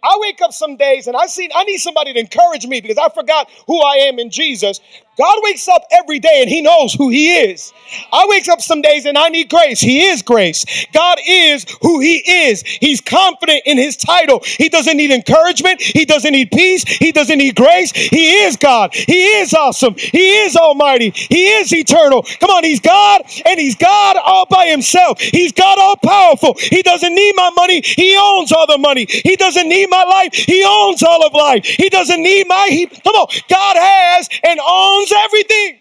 I 0.03 0.19
wake 0.21 0.43
up 0.43 0.53
some 0.53 0.77
days 0.77 1.07
and 1.07 1.17
I 1.17 1.27
see 1.27 1.49
I 1.55 1.65
need 1.65 1.79
somebody 1.79 2.13
to 2.13 2.21
encourage 2.21 2.67
me 2.67 2.81
because 2.83 2.99
I 2.99 3.09
forgot 3.09 3.51
who 3.67 3.81
I 3.81 3.97
am 3.97 4.19
in 4.19 4.31
Jesus. 4.31 4.81
God 5.17 5.39
wakes 5.43 5.69
up 5.69 5.83
every 5.93 6.19
day 6.19 6.41
and 6.41 6.51
he 6.51 6.63
knows 6.63 6.95
who 6.95 7.09
he 7.09 7.35
is. 7.37 7.73
I 8.13 8.27
wake 8.29 8.49
up 8.49 8.61
some 8.61 8.83
days 8.83 9.07
and 9.07 9.17
I 9.17 9.29
need 9.29 9.49
grace. 9.49 9.81
He 9.81 10.05
is 10.07 10.23
grace. 10.23 10.65
God 10.93 11.19
is 11.27 11.67
who 11.83 12.01
he 12.01 12.17
is. 12.49 12.63
He's 12.63 13.01
confident 13.01 13.63
in 13.67 13.79
his 13.79 13.97
title. 13.97 14.41
He 14.45 14.69
doesn't 14.69 14.97
need 14.97 15.11
encouragement. 15.11 15.81
He 15.81 16.05
doesn't 16.05 16.33
need 16.33 16.51
peace. 16.51 16.85
He 16.85 17.13
doesn't 17.13 17.39
need 17.39 17.57
grace. 17.57 17.93
He 17.93 18.33
is 18.43 18.57
God. 18.57 18.95
He 18.95 19.25
is 19.39 19.55
awesome. 19.55 19.95
He 19.97 20.39
is 20.45 20.57
almighty. 20.57 21.11
He 21.11 21.49
is 21.49 21.73
eternal. 21.73 22.23
Come 22.41 22.51
on, 22.51 22.65
he's 22.65 22.81
God 22.81 23.23
and 23.47 23.61
he's 23.61 23.77
God 23.77 24.17
all 24.17 24.47
by 24.47 24.67
himself. 24.67 25.21
He's 25.21 25.53
God 25.53 25.79
all 25.79 25.97
powerful. 25.97 26.55
He 26.59 26.83
doesn't 26.83 27.15
need 27.15 27.35
my 27.37 27.51
money. 27.55 27.83
He 27.85 28.17
owns 28.17 28.53
all 28.53 28.67
the 28.67 28.79
money. 28.79 29.07
He 29.09 29.37
doesn't 29.37 29.69
need 29.69 29.89
my 29.91 30.05
life. 30.05 30.35
He 30.35 30.65
owns 30.65 31.03
all 31.03 31.25
of 31.25 31.33
life. 31.35 31.65
He 31.65 31.89
doesn't 31.89 32.23
need 32.23 32.47
my 32.49 32.69
he 32.71 32.87
come 32.87 33.15
on. 33.15 33.27
God 33.49 33.77
has 33.77 34.29
and 34.43 34.59
owns 34.61 35.04
owns 35.05 35.25
everything. 35.25 35.81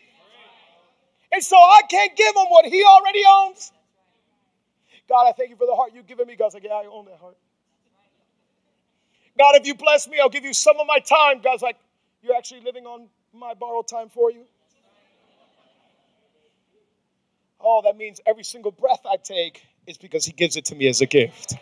And 1.32 1.44
so 1.44 1.56
I 1.58 1.82
can't 1.90 2.16
give 2.16 2.36
him 2.36 2.46
what 2.50 2.66
he 2.66 2.84
already 2.84 3.24
owns. 3.28 3.72
God, 5.10 5.28
I 5.28 5.32
thank 5.32 5.50
you 5.50 5.56
for 5.56 5.66
the 5.66 5.76
heart 5.76 5.92
you've 5.94 6.08
given 6.08 6.28
me. 6.28 6.36
God's 6.36 6.54
like, 6.54 6.64
yeah, 6.64 6.74
I 6.74 6.86
own 6.86 7.06
that 7.06 7.18
heart. 7.20 7.38
God, 9.38 9.56
if 9.56 9.66
you 9.66 9.74
bless 9.74 10.08
me, 10.08 10.20
I'll 10.20 10.30
give 10.30 10.46
you 10.46 10.54
some 10.54 10.80
of 10.80 10.86
my 10.88 11.00
time. 11.00 11.42
God's 11.42 11.64
like, 11.64 11.78
you're 12.22 12.36
actually 12.36 12.62
living 12.62 12.86
on 12.86 13.08
my 13.34 13.54
borrowed 13.56 13.88
time 13.88 14.10
for 14.10 14.32
you. 14.32 14.44
Oh, 17.60 17.82
that 17.84 17.98
means 17.98 18.22
every 18.26 18.44
single 18.44 18.72
breath 18.72 19.02
I 19.10 19.18
take 19.18 19.64
is 19.88 19.98
because 19.98 20.26
he 20.26 20.34
gives 20.34 20.56
it 20.56 20.66
to 20.66 20.76
me 20.76 20.88
as 20.88 21.02
a 21.02 21.06
gift. 21.06 21.56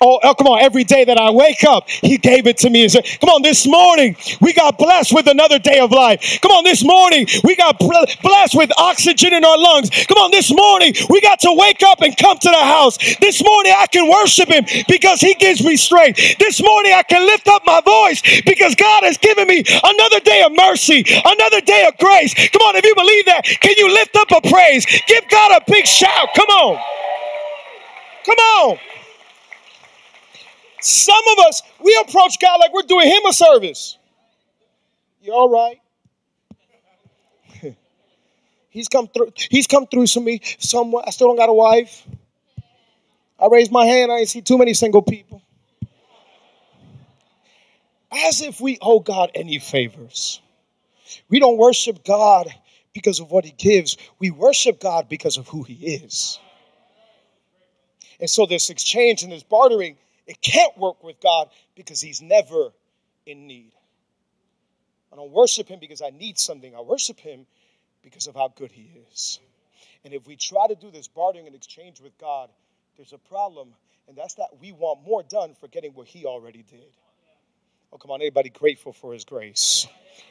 Oh, 0.00 0.20
oh, 0.22 0.34
come 0.34 0.46
on. 0.46 0.60
Every 0.60 0.84
day 0.84 1.04
that 1.04 1.18
I 1.18 1.30
wake 1.30 1.64
up, 1.64 1.88
He 1.90 2.18
gave 2.18 2.46
it 2.46 2.58
to 2.58 2.70
me. 2.70 2.82
And 2.82 2.92
said, 2.92 3.04
Come 3.20 3.30
on, 3.30 3.42
this 3.42 3.66
morning, 3.66 4.16
we 4.40 4.52
got 4.52 4.78
blessed 4.78 5.12
with 5.12 5.26
another 5.26 5.58
day 5.58 5.80
of 5.80 5.90
life. 5.90 6.38
Come 6.40 6.52
on, 6.52 6.62
this 6.64 6.84
morning, 6.84 7.26
we 7.42 7.56
got 7.56 7.78
blessed 7.78 8.54
with 8.54 8.70
oxygen 8.78 9.32
in 9.34 9.44
our 9.44 9.58
lungs. 9.58 9.90
Come 10.06 10.18
on, 10.18 10.30
this 10.30 10.54
morning, 10.54 10.94
we 11.10 11.20
got 11.20 11.40
to 11.40 11.52
wake 11.52 11.82
up 11.82 12.00
and 12.02 12.16
come 12.16 12.38
to 12.38 12.48
the 12.48 12.64
house. 12.64 12.96
This 13.20 13.42
morning, 13.42 13.74
I 13.76 13.86
can 13.86 14.08
worship 14.08 14.48
Him 14.48 14.64
because 14.86 15.20
He 15.20 15.34
gives 15.34 15.64
me 15.64 15.76
strength. 15.76 16.38
This 16.38 16.62
morning, 16.62 16.92
I 16.94 17.02
can 17.02 17.26
lift 17.26 17.48
up 17.48 17.62
my 17.66 17.80
voice 17.80 18.22
because 18.46 18.76
God 18.76 19.02
has 19.02 19.18
given 19.18 19.48
me 19.48 19.64
another 19.82 20.20
day 20.20 20.42
of 20.42 20.52
mercy, 20.54 21.04
another 21.24 21.60
day 21.60 21.86
of 21.88 21.98
grace. 21.98 22.34
Come 22.34 22.62
on, 22.62 22.76
if 22.76 22.84
you 22.84 22.94
believe 22.94 23.24
that, 23.26 23.42
can 23.60 23.74
you 23.76 23.92
lift 23.92 24.14
up 24.16 24.30
a 24.30 24.48
praise? 24.48 24.86
Give 25.08 25.28
God 25.28 25.60
a 25.60 25.70
big 25.70 25.86
shout. 25.86 26.28
Come 26.36 26.48
on. 26.50 26.80
Come 28.24 28.38
on. 28.38 28.78
Some 30.80 31.22
of 31.32 31.46
us, 31.46 31.62
we 31.82 31.96
approach 32.06 32.38
God 32.40 32.58
like 32.60 32.72
we're 32.72 32.82
doing 32.82 33.08
Him 33.08 33.26
a 33.26 33.32
service. 33.32 33.98
You 35.22 35.32
all 35.32 35.50
right? 35.50 35.80
he's 38.70 38.88
come 38.88 39.08
through. 39.08 39.32
He's 39.34 39.66
come 39.66 39.86
through 39.86 40.06
to 40.06 40.20
me. 40.20 40.40
Somewhat. 40.58 41.04
I 41.06 41.10
still 41.10 41.28
don't 41.28 41.36
got 41.36 41.48
a 41.48 41.52
wife. 41.52 42.06
I 43.38 43.46
raised 43.46 43.70
my 43.72 43.84
hand. 43.84 44.10
I 44.10 44.18
didn't 44.18 44.30
see 44.30 44.42
too 44.42 44.58
many 44.58 44.74
single 44.74 45.02
people. 45.02 45.42
As 48.10 48.40
if 48.40 48.60
we 48.60 48.78
owe 48.80 49.00
God 49.00 49.30
any 49.34 49.58
favors. 49.58 50.40
We 51.28 51.40
don't 51.40 51.58
worship 51.58 52.04
God 52.04 52.48
because 52.92 53.20
of 53.20 53.30
what 53.30 53.44
He 53.44 53.52
gives. 53.52 53.96
We 54.18 54.30
worship 54.30 54.80
God 54.80 55.08
because 55.08 55.36
of 55.36 55.46
who 55.48 55.62
He 55.62 55.74
is. 55.74 56.38
And 58.20 58.28
so 58.28 58.46
this 58.46 58.70
exchange 58.70 59.22
and 59.22 59.30
this 59.30 59.42
bartering 59.42 59.96
it 60.28 60.40
can't 60.42 60.76
work 60.78 61.02
with 61.02 61.20
God 61.20 61.48
because 61.74 62.00
He's 62.00 62.22
never 62.22 62.68
in 63.26 63.46
need. 63.46 63.72
I 65.12 65.16
don't 65.16 65.32
worship 65.32 65.68
Him 65.68 65.80
because 65.80 66.02
I 66.02 66.10
need 66.10 66.38
something. 66.38 66.74
I 66.76 66.82
worship 66.82 67.18
Him 67.18 67.46
because 68.02 68.26
of 68.26 68.36
how 68.36 68.52
good 68.54 68.70
He 68.70 68.90
is. 69.10 69.40
And 70.04 70.14
if 70.14 70.26
we 70.26 70.36
try 70.36 70.68
to 70.68 70.74
do 70.74 70.90
this 70.90 71.08
bartering 71.08 71.46
and 71.46 71.56
exchange 71.56 72.00
with 72.00 72.16
God, 72.18 72.50
there's 72.96 73.12
a 73.12 73.18
problem, 73.18 73.70
and 74.06 74.16
that's 74.16 74.34
that 74.34 74.48
we 74.60 74.72
want 74.72 75.02
more 75.04 75.22
done 75.22 75.54
for 75.58 75.66
getting 75.68 75.92
what 75.92 76.06
He 76.06 76.26
already 76.26 76.62
did. 76.70 76.90
Oh, 77.92 77.96
come 77.96 78.10
on, 78.10 78.20
anybody 78.20 78.50
grateful 78.50 78.92
for 78.92 79.14
His 79.14 79.24
grace? 79.24 79.86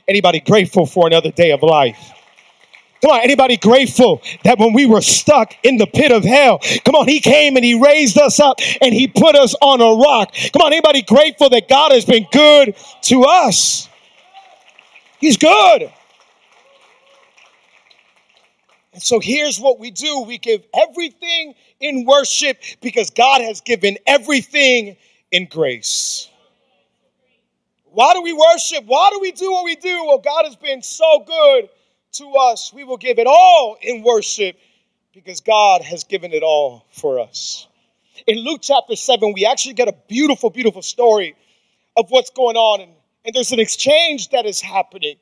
Anybody 0.07 0.39
grateful 0.39 0.85
for 0.85 1.07
another 1.07 1.31
day 1.31 1.51
of 1.51 1.63
life? 1.63 2.11
Come 3.01 3.11
on, 3.11 3.21
anybody 3.21 3.57
grateful 3.57 4.21
that 4.43 4.57
when 4.57 4.73
we 4.73 4.87
were 4.87 5.01
stuck 5.01 5.53
in 5.63 5.77
the 5.77 5.85
pit 5.85 6.11
of 6.11 6.23
hell, 6.23 6.59
come 6.83 6.95
on, 6.95 7.07
he 7.07 7.19
came 7.19 7.55
and 7.55 7.63
he 7.63 7.79
raised 7.79 8.17
us 8.17 8.39
up 8.39 8.59
and 8.81 8.93
he 8.93 9.07
put 9.07 9.35
us 9.35 9.55
on 9.61 9.81
a 9.81 10.01
rock. 10.01 10.33
Come 10.51 10.63
on, 10.63 10.73
anybody 10.73 11.03
grateful 11.03 11.49
that 11.49 11.69
God 11.69 11.91
has 11.91 12.05
been 12.05 12.25
good 12.31 12.75
to 13.03 13.23
us? 13.23 13.87
He's 15.19 15.37
good. 15.37 15.91
And 18.93 19.03
so 19.03 19.19
here's 19.19 19.59
what 19.59 19.79
we 19.79 19.91
do 19.91 20.21
we 20.21 20.39
give 20.39 20.63
everything 20.73 21.53
in 21.79 22.03
worship 22.05 22.57
because 22.81 23.11
God 23.11 23.41
has 23.41 23.61
given 23.61 23.97
everything 24.07 24.97
in 25.31 25.45
grace. 25.45 26.29
Why 27.91 28.13
do 28.13 28.23
we 28.23 28.33
worship? 28.33 28.85
Why 28.85 29.11
do 29.11 29.19
we 29.19 29.31
do 29.31 29.51
what 29.51 29.65
we 29.65 29.75
do? 29.75 30.05
Well, 30.05 30.17
God 30.17 30.45
has 30.45 30.55
been 30.55 30.81
so 30.81 31.23
good 31.27 31.69
to 32.13 32.31
us, 32.33 32.71
we 32.73 32.83
will 32.83 32.97
give 32.97 33.19
it 33.19 33.27
all 33.27 33.77
in 33.81 34.03
worship 34.03 34.57
because 35.13 35.41
God 35.41 35.81
has 35.81 36.03
given 36.03 36.33
it 36.33 36.43
all 36.43 36.85
for 36.91 37.19
us. 37.19 37.67
In 38.25 38.37
Luke 38.37 38.61
chapter 38.61 38.95
7, 38.95 39.33
we 39.33 39.45
actually 39.45 39.73
get 39.73 39.87
a 39.87 39.95
beautiful, 40.07 40.49
beautiful 40.49 40.81
story 40.81 41.35
of 41.95 42.09
what's 42.09 42.29
going 42.29 42.55
on. 42.55 42.81
And, 42.81 42.91
and 43.25 43.35
there's 43.35 43.51
an 43.51 43.59
exchange 43.59 44.29
that 44.29 44.45
is 44.45 44.61
happening, 44.61 45.15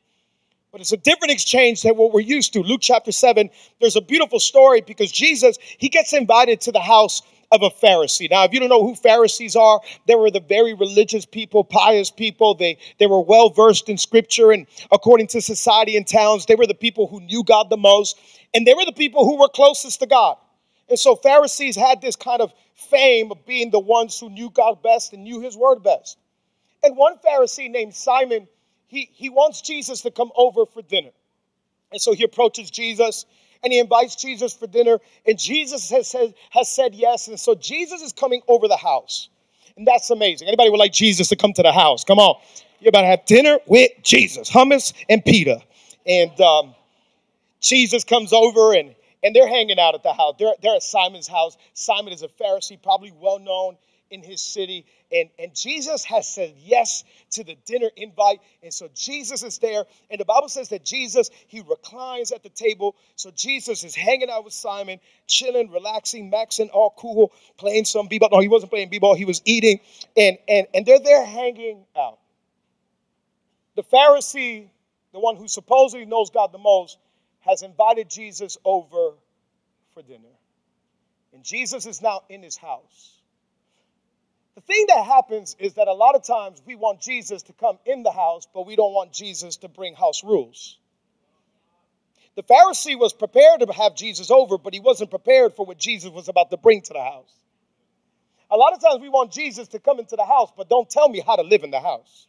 but 0.72 0.82
it's 0.82 0.92
a 0.92 0.98
different 0.98 1.32
exchange 1.32 1.82
than 1.82 1.96
what 1.96 2.14
we're 2.14 2.22
used 2.22 2.54
to. 2.54 2.62
Luke 2.62 2.82
chapter 2.82 3.12
7, 3.12 3.50
there's 3.80 3.96
a 3.96 4.02
beautiful 4.02 4.40
story 4.40 4.82
because 4.82 5.12
Jesus, 5.12 5.58
he 5.78 5.90
gets 5.90 6.14
invited 6.14 6.62
to 6.62 6.72
the 6.72 6.82
house 6.82 7.22
of 7.56 7.64
a 7.64 7.70
Pharisee. 7.70 8.30
Now, 8.30 8.44
if 8.44 8.54
you 8.54 8.60
don't 8.60 8.70
know 8.70 8.86
who 8.86 8.96
Pharisees 8.96 9.56
are, 9.56 9.82
they 10.08 10.16
were 10.16 10.30
the 10.30 10.40
very 10.40 10.74
religious 10.74 11.26
people, 11.26 11.64
pious 11.64 12.12
people. 12.12 12.54
They, 12.54 12.78
they 13.00 13.08
were 13.08 13.22
well 13.22 13.50
versed 13.50 13.90
in 13.90 13.98
scripture, 13.98 14.52
and 14.52 14.68
according 14.92 15.28
to 15.28 15.42
society 15.42 15.98
and 15.98 16.08
towns, 16.08 16.46
they 16.46 16.56
were 16.56 16.68
the 16.68 16.76
people 16.76 17.08
who 17.08 17.22
knew 17.22 17.44
God 17.44 17.70
the 17.70 17.78
most, 17.78 18.20
and 18.54 18.68
they 18.68 18.74
were 18.74 18.86
the 18.86 18.94
people 18.94 19.26
who 19.26 19.40
were 19.40 19.50
closest 19.50 20.00
to 20.02 20.06
God. 20.06 20.38
And 20.90 21.00
so, 21.00 21.16
Pharisees 21.16 21.76
had 21.76 22.02
this 22.02 22.16
kind 22.16 22.42
of 22.42 22.54
fame 22.76 23.32
of 23.32 23.46
being 23.46 23.72
the 23.72 23.80
ones 23.80 24.20
who 24.20 24.30
knew 24.30 24.50
God 24.52 24.84
best 24.84 25.14
and 25.14 25.24
knew 25.24 25.42
His 25.42 25.58
word 25.58 25.82
best. 25.82 26.18
And 26.84 26.96
one 26.96 27.18
Pharisee 27.26 27.72
named 27.72 27.96
Simon, 27.96 28.48
he, 28.88 29.10
he 29.12 29.30
wants 29.30 29.62
Jesus 29.62 30.02
to 30.02 30.12
come 30.12 30.32
over 30.36 30.66
for 30.66 30.84
dinner. 30.84 31.10
And 31.92 32.02
so 32.02 32.14
he 32.14 32.24
approaches 32.24 32.70
Jesus 32.70 33.26
and 33.66 33.74
he 33.74 33.80
invites 33.80 34.16
Jesus 34.16 34.54
for 34.54 34.68
dinner, 34.68 35.00
and 35.26 35.40
Jesus 35.40 35.90
has 35.90 36.08
said, 36.08 36.36
has 36.52 36.72
said 36.72 36.94
yes. 36.94 37.28
And 37.28 37.40
so 37.40 37.56
Jesus 37.56 38.04
is 38.04 38.14
coming 38.14 38.42
over 38.48 38.68
the 38.68 38.78
house. 38.78 39.28
And 39.76 39.88
that's 39.88 40.12
amazing. 40.12 40.48
Anybody 40.48 40.70
would 40.70 40.80
like 40.80 40.94
Jesus 40.94 41.30
to 41.30 41.36
come 41.36 41.52
to 41.54 41.64
the 41.64 41.72
house? 41.72 42.04
Come 42.04 42.20
on. 42.20 42.40
You're 42.80 42.90
about 42.90 43.02
to 43.02 43.08
have 43.08 43.26
dinner 43.26 43.58
with 43.66 43.92
Jesus, 44.04 44.50
hummus 44.52 44.94
and 45.10 45.26
pita. 45.26 45.62
And 46.06 46.40
um, 46.40 46.76
Jesus 47.60 48.04
comes 48.04 48.32
over 48.32 48.74
and, 48.74 48.94
and 49.24 49.36
they're 49.36 49.50
hanging 49.50 49.80
out 49.80 49.96
at 49.96 50.04
the 50.04 50.14
house. 50.14 50.36
They're, 50.38 50.54
they're 50.62 50.76
at 50.76 50.84
Simon's 50.84 51.28
house. 51.28 51.58
Simon 51.74 52.14
is 52.14 52.22
a 52.22 52.28
Pharisee, 52.28 52.82
probably 52.82 53.12
well 53.20 53.40
known 53.40 53.78
in 54.12 54.22
his 54.22 54.42
city. 54.42 54.86
And, 55.12 55.30
and 55.40 55.54
Jesus 55.56 56.04
has 56.06 56.28
said 56.28 56.54
yes 56.58 57.04
to 57.32 57.44
the 57.44 57.56
dinner 57.66 57.90
invite. 57.96 58.40
And 58.64 58.74
so 58.74 58.90
Jesus 58.94 59.44
is 59.44 59.58
there. 59.60 59.86
And 60.10 60.20
the 60.20 60.26
Bible 60.26 60.50
says 60.50 60.70
that 60.70 60.84
Jesus, 60.86 61.30
he 61.48 61.62
reclines 61.62 62.32
at 62.32 62.44
the 62.44 62.50
table. 62.50 62.96
So 63.16 63.32
Jesus 63.32 63.84
is 63.84 63.96
hanging 63.96 64.30
out 64.30 64.44
with 64.44 64.54
Simon, 64.54 65.00
chilling, 65.28 65.72
relaxing, 65.72 66.32
maxing, 66.32 66.70
all 66.72 66.94
cool, 66.98 67.32
playing 67.58 67.86
some 67.86 68.08
b-ball. 68.08 68.30
No, 68.32 68.40
he 68.40 68.48
wasn't 68.48 68.72
playing 68.72 68.90
b-ball. 68.90 69.16
He 69.16 69.26
was 69.26 69.42
eating. 69.46 69.80
And, 70.16 70.38
and, 70.48 70.68
and 70.74 70.86
they're 70.86 71.00
there 71.00 71.26
hanging 71.26 71.86
out. 71.98 72.20
The 73.76 73.84
Pharisee, 73.84 74.68
the 75.12 75.20
one 75.20 75.36
who 75.36 75.48
supposedly 75.48 76.06
knows 76.06 76.30
God 76.30 76.52
the 76.52 76.58
most, 76.58 76.98
has 77.42 77.62
invited 77.62 78.10
Jesus 78.10 78.58
over 78.64 79.14
for 79.94 80.02
dinner. 80.02 80.24
And 81.34 81.44
Jesus 81.44 81.86
is 81.86 82.02
now 82.02 82.22
in 82.30 82.42
his 82.42 82.56
house. 82.56 83.15
The 84.56 84.62
thing 84.62 84.86
that 84.88 85.06
happens 85.06 85.56
is 85.60 85.74
that 85.74 85.90
a 85.90 85.94
lot 85.94 86.16
of 86.16 86.24
times 86.24 86.62
we 86.66 86.76
want 86.76 87.02
Jesus 87.02 87.44
to 87.44 87.54
come 87.54 87.78
in 87.86 88.04
the 88.04 88.12
house, 88.12 88.48
but 88.54 88.66
we 88.66 88.78
don't 88.78 88.94
want 88.94 89.12
Jesus 89.12 89.58
to 89.58 89.68
bring 89.68 89.96
house 89.96 90.24
rules. 90.24 90.78
The 92.36 92.44
Pharisee 92.44 92.98
was 92.98 93.14
prepared 93.14 93.62
to 93.62 93.72
have 93.74 93.96
Jesus 93.96 94.32
over, 94.32 94.58
but 94.58 94.74
he 94.74 94.80
wasn't 94.80 95.10
prepared 95.10 95.56
for 95.56 95.66
what 95.66 95.78
Jesus 95.78 96.10
was 96.10 96.30
about 96.30 96.52
to 96.52 96.58
bring 96.58 96.82
to 96.82 96.94
the 96.94 97.02
house. 97.02 97.34
A 98.50 98.58
lot 98.58 98.74
of 98.74 98.82
times 98.82 99.02
we 99.02 99.10
want 99.10 99.32
Jesus 99.32 99.68
to 99.70 99.80
come 99.80 100.00
into 100.00 100.16
the 100.16 100.26
house, 100.26 100.52
but 100.56 100.70
don't 100.70 100.90
tell 100.90 101.10
me 101.10 101.22
how 101.26 101.36
to 101.36 101.42
live 101.42 101.64
in 101.64 101.72
the 101.72 101.80
house. 101.80 102.28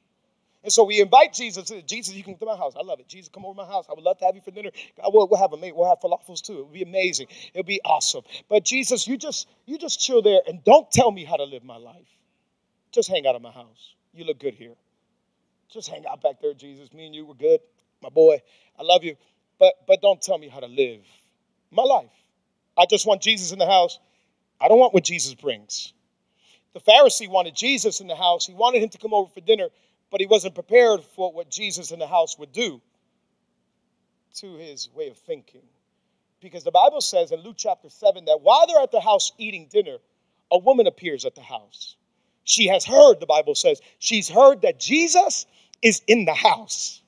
And 0.67 0.73
so 0.73 0.83
we 0.83 1.01
invite 1.01 1.33
Jesus. 1.33 1.71
Jesus, 1.87 2.13
you 2.13 2.25
can 2.25 2.35
come 2.35 2.41
to 2.41 2.47
my 2.47 2.57
house. 2.57 2.75
I 2.77 2.83
love 2.83 2.99
it. 2.99 3.07
Jesus, 3.07 3.31
come 3.33 3.45
over 3.45 3.55
to 3.55 3.65
my 3.65 3.73
house. 3.73 3.87
I 3.89 3.95
would 3.95 4.03
love 4.03 4.19
to 4.19 4.25
have 4.25 4.35
you 4.35 4.41
for 4.41 4.51
dinner. 4.51 4.71
We'll, 5.01 5.29
we'll 5.29 5.39
have 5.39 5.53
a. 5.53 5.57
We'll 5.57 5.89
have 5.89 6.01
falafels 6.01 6.43
too. 6.43 6.55
It'll 6.55 6.67
be 6.67 6.83
amazing. 6.83 7.29
It'll 7.55 7.63
be 7.63 7.81
awesome. 7.85 8.25
But 8.49 8.65
Jesus, 8.65 9.07
you 9.07 9.17
just 9.17 9.47
you 9.67 9.79
just 9.79 10.01
chill 10.01 10.23
there 10.23 10.41
and 10.45 10.65
don't 10.65 10.91
tell 10.91 11.13
me 11.13 11.25
how 11.25 11.37
to 11.37 11.45
live 11.45 11.63
my 11.63 11.77
life. 11.77 12.09
Just 12.91 13.09
hang 13.09 13.29
out 13.29 13.37
at 13.37 13.43
my 13.43 13.53
house. 13.53 13.95
You 14.13 14.25
look 14.25 14.41
good 14.41 14.55
here. 14.55 14.75
Just 15.69 15.89
hang 15.89 16.05
out 16.05 16.21
back 16.21 16.41
there, 16.43 16.53
Jesus. 16.53 16.93
Me 16.93 17.07
and 17.07 17.15
you 17.15 17.25
were 17.27 17.35
good. 17.35 17.61
my 18.03 18.09
boy. 18.09 18.43
I 18.77 18.83
love 18.83 19.05
you. 19.05 19.15
But 19.61 19.75
but 19.87 20.03
don't 20.03 20.21
tell 20.21 20.37
me 20.37 20.49
how 20.49 20.59
to 20.59 20.67
live 20.67 21.03
my 21.71 21.85
life. 21.85 22.11
I 22.77 22.87
just 22.91 23.07
want 23.07 23.23
Jesus 23.23 23.53
in 23.53 23.61
the 23.61 23.67
house. 23.67 24.01
I 24.61 24.67
don't 24.67 24.81
want 24.81 24.93
what 24.95 25.05
Jesus 25.05 25.33
brings. 25.35 25.93
The 26.77 26.81
Pharisee 26.81 27.29
wanted 27.29 27.55
Jesus 27.55 28.01
in 28.01 28.07
the 28.07 28.17
house. 28.17 28.47
He 28.47 28.53
wanted 28.53 28.83
him 28.83 28.91
to 28.91 28.99
come 28.99 29.15
over 29.15 29.31
for 29.31 29.41
dinner, 29.41 29.69
but 30.17 30.23
he 30.23 30.27
wasn't 30.27 30.55
prepared 30.55 31.05
for 31.05 31.31
what 31.31 31.51
Jesus 31.51 31.91
in 31.91 31.99
the 31.99 32.07
house 32.07 32.39
would 32.39 32.51
do 32.51 32.81
to 34.37 34.57
his 34.57 34.89
way 34.95 35.11
of 35.11 35.19
thinking. 35.19 35.61
Because 36.41 36.65
the 36.65 36.71
Bible 36.71 37.03
says 37.03 37.33
in 37.33 37.41
Luke 37.41 37.57
chapter 37.59 37.91
7 37.91 38.25
that 38.25 38.41
while 38.41 38.67
they're 38.67 38.83
at 38.83 38.93
the 38.93 39.01
house 39.03 39.33
eating 39.37 39.69
dinner, 39.71 39.99
a 40.51 40.57
woman 40.57 40.87
appears 40.87 41.27
at 41.27 41.35
the 41.35 41.43
house. 41.43 41.97
She 42.45 42.67
has 42.69 42.83
heard, 42.83 43.21
the 43.21 43.27
Bible 43.27 43.55
says, 43.55 43.83
she's 43.99 44.27
heard 44.27 44.63
that 44.63 44.81
Jesus 44.81 45.45
is 45.83 46.01
in 46.07 46.25
the 46.25 46.33
house. 46.33 47.03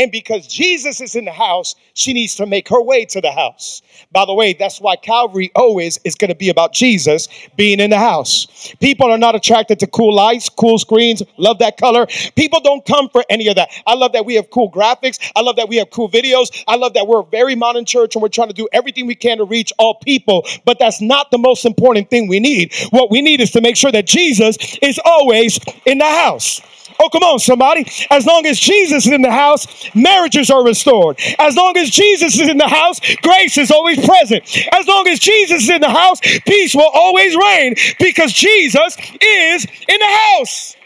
And 0.00 0.10
because 0.10 0.46
Jesus 0.46 1.02
is 1.02 1.14
in 1.14 1.26
the 1.26 1.32
house, 1.32 1.74
she 1.92 2.14
needs 2.14 2.34
to 2.36 2.46
make 2.46 2.70
her 2.70 2.80
way 2.80 3.04
to 3.04 3.20
the 3.20 3.30
house. 3.30 3.82
By 4.12 4.24
the 4.24 4.32
way, 4.32 4.54
that's 4.54 4.80
why 4.80 4.96
Calvary 4.96 5.50
always 5.54 5.98
is 6.04 6.14
going 6.14 6.30
to 6.30 6.34
be 6.34 6.48
about 6.48 6.72
Jesus 6.72 7.28
being 7.54 7.80
in 7.80 7.90
the 7.90 7.98
house. 7.98 8.74
People 8.80 9.10
are 9.10 9.18
not 9.18 9.34
attracted 9.34 9.78
to 9.80 9.86
cool 9.86 10.14
lights, 10.14 10.48
cool 10.48 10.78
screens, 10.78 11.22
love 11.36 11.58
that 11.58 11.76
color. 11.76 12.06
People 12.34 12.60
don't 12.60 12.82
come 12.86 13.10
for 13.10 13.22
any 13.28 13.48
of 13.48 13.56
that. 13.56 13.68
I 13.86 13.92
love 13.92 14.12
that 14.12 14.24
we 14.24 14.36
have 14.36 14.48
cool 14.48 14.72
graphics. 14.72 15.18
I 15.36 15.42
love 15.42 15.56
that 15.56 15.68
we 15.68 15.76
have 15.76 15.90
cool 15.90 16.08
videos. 16.08 16.64
I 16.66 16.76
love 16.76 16.94
that 16.94 17.06
we're 17.06 17.20
a 17.20 17.26
very 17.26 17.54
modern 17.54 17.84
church 17.84 18.16
and 18.16 18.22
we're 18.22 18.28
trying 18.28 18.48
to 18.48 18.54
do 18.54 18.68
everything 18.72 19.06
we 19.06 19.14
can 19.14 19.36
to 19.36 19.44
reach 19.44 19.70
all 19.78 19.96
people. 19.96 20.46
But 20.64 20.78
that's 20.78 21.02
not 21.02 21.30
the 21.30 21.36
most 21.36 21.66
important 21.66 22.08
thing 22.08 22.26
we 22.26 22.40
need. 22.40 22.72
What 22.88 23.10
we 23.10 23.20
need 23.20 23.42
is 23.42 23.50
to 23.50 23.60
make 23.60 23.76
sure 23.76 23.92
that 23.92 24.06
Jesus 24.06 24.78
is 24.80 24.98
always 25.04 25.60
in 25.84 25.98
the 25.98 26.06
house. 26.06 26.62
Oh, 27.02 27.08
come 27.08 27.22
on, 27.22 27.38
somebody. 27.38 27.86
As 28.10 28.26
long 28.26 28.44
as 28.44 28.60
Jesus 28.60 29.06
is 29.06 29.12
in 29.12 29.22
the 29.22 29.30
house, 29.30 29.66
marriages 29.94 30.50
are 30.50 30.62
restored. 30.62 31.18
As 31.38 31.56
long 31.56 31.76
as 31.78 31.88
Jesus 31.88 32.38
is 32.38 32.46
in 32.46 32.58
the 32.58 32.68
house, 32.68 33.00
grace 33.22 33.56
is 33.56 33.70
always 33.70 34.04
present. 34.04 34.44
As 34.72 34.86
long 34.86 35.08
as 35.08 35.18
Jesus 35.18 35.62
is 35.62 35.70
in 35.70 35.80
the 35.80 35.88
house, 35.88 36.20
peace 36.46 36.74
will 36.74 36.90
always 36.92 37.34
reign 37.34 37.74
because 37.98 38.34
Jesus 38.34 38.98
is 39.18 39.64
in 39.88 39.98
the 39.98 40.18
house. 40.36 40.76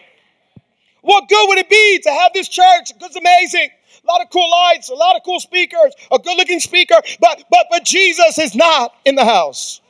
What 1.02 1.28
good 1.28 1.48
would 1.48 1.58
it 1.58 1.68
be 1.68 2.00
to 2.04 2.10
have 2.10 2.32
this 2.32 2.48
church? 2.48 2.92
It's 3.00 3.16
amazing. 3.16 3.68
A 4.04 4.06
lot 4.06 4.22
of 4.22 4.30
cool 4.30 4.48
lights, 4.50 4.90
a 4.90 4.94
lot 4.94 5.16
of 5.16 5.22
cool 5.24 5.40
speakers, 5.40 5.94
a 6.12 6.18
good 6.18 6.36
looking 6.36 6.60
speaker, 6.60 6.96
but 7.20 7.42
but 7.50 7.66
but 7.70 7.84
Jesus 7.84 8.38
is 8.38 8.54
not 8.54 8.94
in 9.04 9.14
the 9.14 9.24
house. 9.24 9.80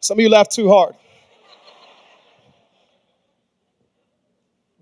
Some 0.00 0.18
of 0.18 0.22
you 0.22 0.28
laugh 0.28 0.48
too 0.48 0.68
hard. 0.68 0.94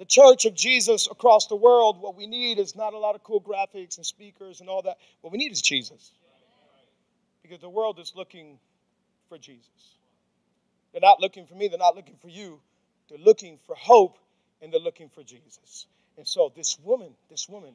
The 0.00 0.07
church 0.07 0.47
of 0.47 0.54
Jesus 0.54 1.09
across 1.11 1.47
the 1.49 1.57
world, 1.57 2.00
what 2.00 2.16
we 2.16 2.26
need 2.26 2.59
is 2.59 2.75
not 2.75 2.95
a 2.95 2.99
lot 2.99 3.14
of 3.14 3.23
cool 3.23 3.38
graphics 3.38 3.99
and 3.99 4.07
speakers 4.07 4.61
and 4.61 4.69
all 4.71 4.80
that. 4.80 4.97
What 5.21 5.30
we 5.30 5.37
need 5.37 5.52
is 5.52 5.61
Jesus. 5.61 6.12
Because 7.42 7.61
the 7.61 7.69
world 7.69 7.99
is 7.99 8.14
looking 8.16 8.59
for 9.28 9.37
Jesus. 9.37 9.69
They're 10.92 11.02
not 11.02 11.21
looking 11.21 11.45
for 11.45 11.54
me, 11.54 11.69
they're 11.69 11.78
not 11.78 11.97
looking 11.97 12.16
for 12.23 12.28
you. 12.28 12.61
They're 13.11 13.19
looking 13.19 13.59
for 13.66 13.76
hope 13.76 14.16
and 14.62 14.73
they're 14.73 14.80
looking 14.80 15.11
for 15.11 15.23
Jesus. 15.23 15.87
And 16.16 16.26
so 16.26 16.50
this 16.57 16.78
woman, 16.83 17.11
this 17.28 17.47
woman, 17.47 17.75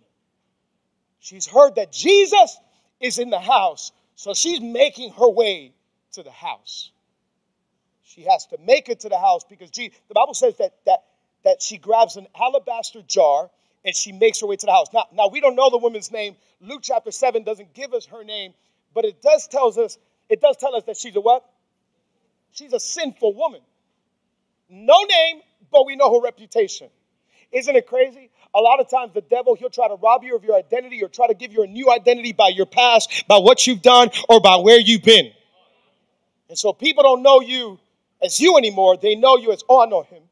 she's 1.20 1.46
heard 1.46 1.76
that 1.76 1.92
Jesus 1.92 2.58
is 3.00 3.20
in 3.20 3.30
the 3.30 3.40
house. 3.40 3.92
So 4.16 4.34
she's 4.34 4.62
making 4.62 5.12
her 5.12 5.30
way 5.30 5.74
to 6.14 6.24
the 6.24 6.32
house. 6.32 6.90
She 8.02 8.24
has 8.24 8.48
to 8.48 8.58
make 8.66 8.90
it 8.90 9.02
to 9.02 9.10
the 9.10 9.20
house 9.20 9.44
because 9.48 9.70
Jesus, 9.70 9.96
the 10.08 10.16
Bible 10.16 10.34
says 10.34 10.58
that, 10.58 10.74
that 10.88 11.04
that 11.46 11.62
she 11.62 11.78
grabs 11.78 12.18
an 12.18 12.28
alabaster 12.40 13.02
jar 13.08 13.50
and 13.86 13.96
she 13.96 14.12
makes 14.12 14.42
her 14.42 14.48
way 14.48 14.58
to 14.58 14.66
the 14.66 14.72
house. 14.72 14.88
Now, 14.94 15.06
now 15.14 15.30
we 15.30 15.40
don't 15.40 15.56
know 15.56 15.70
the 15.70 15.78
woman's 15.78 16.12
name. 16.12 16.36
Luke 16.60 16.82
chapter 16.84 17.12
7 17.12 17.44
doesn't 17.44 17.74
give 17.74 17.94
us 17.94 18.08
her 18.08 18.24
name, 18.24 18.54
but 18.94 19.06
it 19.06 19.22
does 19.22 19.48
tells 19.48 19.78
us, 19.78 19.98
it 20.28 20.42
does 20.42 20.58
tell 20.58 20.76
us 20.76 20.84
that 20.88 20.98
she's 20.98 21.16
a 21.16 21.22
what? 21.22 21.46
She's 22.52 22.74
a 22.74 22.80
sinful 22.80 23.36
woman. 23.36 23.62
No 24.70 25.04
name, 25.04 25.42
but 25.72 25.86
we 25.86 25.96
know 25.96 26.16
her 26.16 26.22
reputation. 26.22 26.90
Isn't 27.52 27.76
it 27.76 27.86
crazy? 27.86 28.32
A 28.56 28.60
lot 28.60 28.80
of 28.80 28.90
times 28.90 29.14
the 29.14 29.22
devil, 29.22 29.54
he'll 29.54 29.70
try 29.70 29.88
to 29.88 29.96
rob 29.96 30.24
you 30.24 30.36
of 30.36 30.44
your 30.44 30.56
identity 30.56 31.04
or 31.04 31.10
try 31.10 31.28
to 31.28 31.36
give 31.36 31.54
you 31.54 31.62
a 31.62 31.68
new 31.68 31.92
identity 31.92 32.34
by 32.34 32.48
your 32.48 32.66
past, 32.66 33.26
by 33.28 33.38
what 33.38 33.68
you've 33.68 33.84
done, 33.84 34.10
or 34.30 34.42
by 34.42 34.56
where 34.56 34.80
you've 34.80 35.04
been. 35.04 35.32
And 36.50 36.58
so 36.58 36.74
people 36.74 37.04
don't 37.04 37.22
know 37.22 37.42
you 37.42 37.80
as 38.24 38.40
you 38.40 38.58
anymore. 38.58 38.98
They 38.98 39.14
know 39.14 39.38
you 39.38 39.52
as, 39.52 39.64
oh, 39.70 39.84
I 39.84 39.86
know 39.86 40.04
him. 40.04 40.24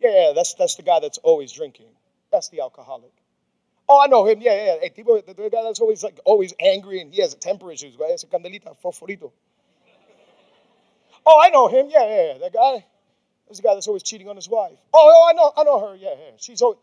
Yeah, 0.00 0.10
yeah, 0.10 0.32
that's 0.34 0.54
that's 0.54 0.76
the 0.76 0.82
guy 0.82 1.00
that's 1.00 1.18
always 1.18 1.52
drinking. 1.52 1.88
That's 2.30 2.48
the 2.50 2.60
alcoholic. 2.60 3.12
Oh, 3.88 4.00
I 4.00 4.08
know 4.08 4.26
him. 4.26 4.40
Yeah, 4.40 4.54
yeah. 4.54 4.76
El 4.82 4.90
tipo, 4.90 5.24
the, 5.24 5.34
the 5.34 5.48
guy 5.48 5.62
that's 5.62 5.80
always 5.80 6.02
like 6.02 6.20
always 6.24 6.52
angry 6.60 7.00
and 7.00 7.12
he 7.12 7.22
has 7.22 7.34
temper 7.34 7.70
issues. 7.70 7.96
Right? 7.98 8.10
Ese 8.10 8.24
candelita, 8.24 8.76
fosforito. 8.82 9.32
Oh, 11.24 11.40
I 11.42 11.50
know 11.50 11.68
him. 11.68 11.88
Yeah, 11.90 12.04
yeah, 12.04 12.32
yeah. 12.32 12.38
That 12.38 12.52
guy. 12.52 12.84
That's 13.46 13.60
the 13.60 13.62
guy 13.62 13.74
that's 13.74 13.86
always 13.86 14.02
cheating 14.02 14.28
on 14.28 14.36
his 14.36 14.48
wife. 14.48 14.78
Oh, 14.92 15.12
oh, 15.14 15.28
I 15.30 15.32
know, 15.32 15.52
I 15.56 15.64
know 15.64 15.88
her. 15.88 15.96
Yeah, 15.96 16.14
yeah. 16.18 16.32
She's 16.38 16.62
always. 16.62 16.78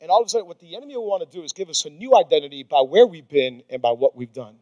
And 0.00 0.10
all 0.10 0.20
of 0.20 0.26
a 0.26 0.28
sudden, 0.28 0.46
what 0.46 0.60
the 0.60 0.76
enemy 0.76 0.96
will 0.96 1.06
want 1.06 1.28
to 1.28 1.36
do 1.36 1.42
is 1.42 1.52
give 1.52 1.68
us 1.68 1.84
a 1.84 1.90
new 1.90 2.16
identity 2.16 2.62
by 2.62 2.80
where 2.80 3.06
we've 3.06 3.28
been 3.28 3.62
and 3.68 3.82
by 3.82 3.90
what 3.90 4.16
we've 4.16 4.32
done. 4.32 4.54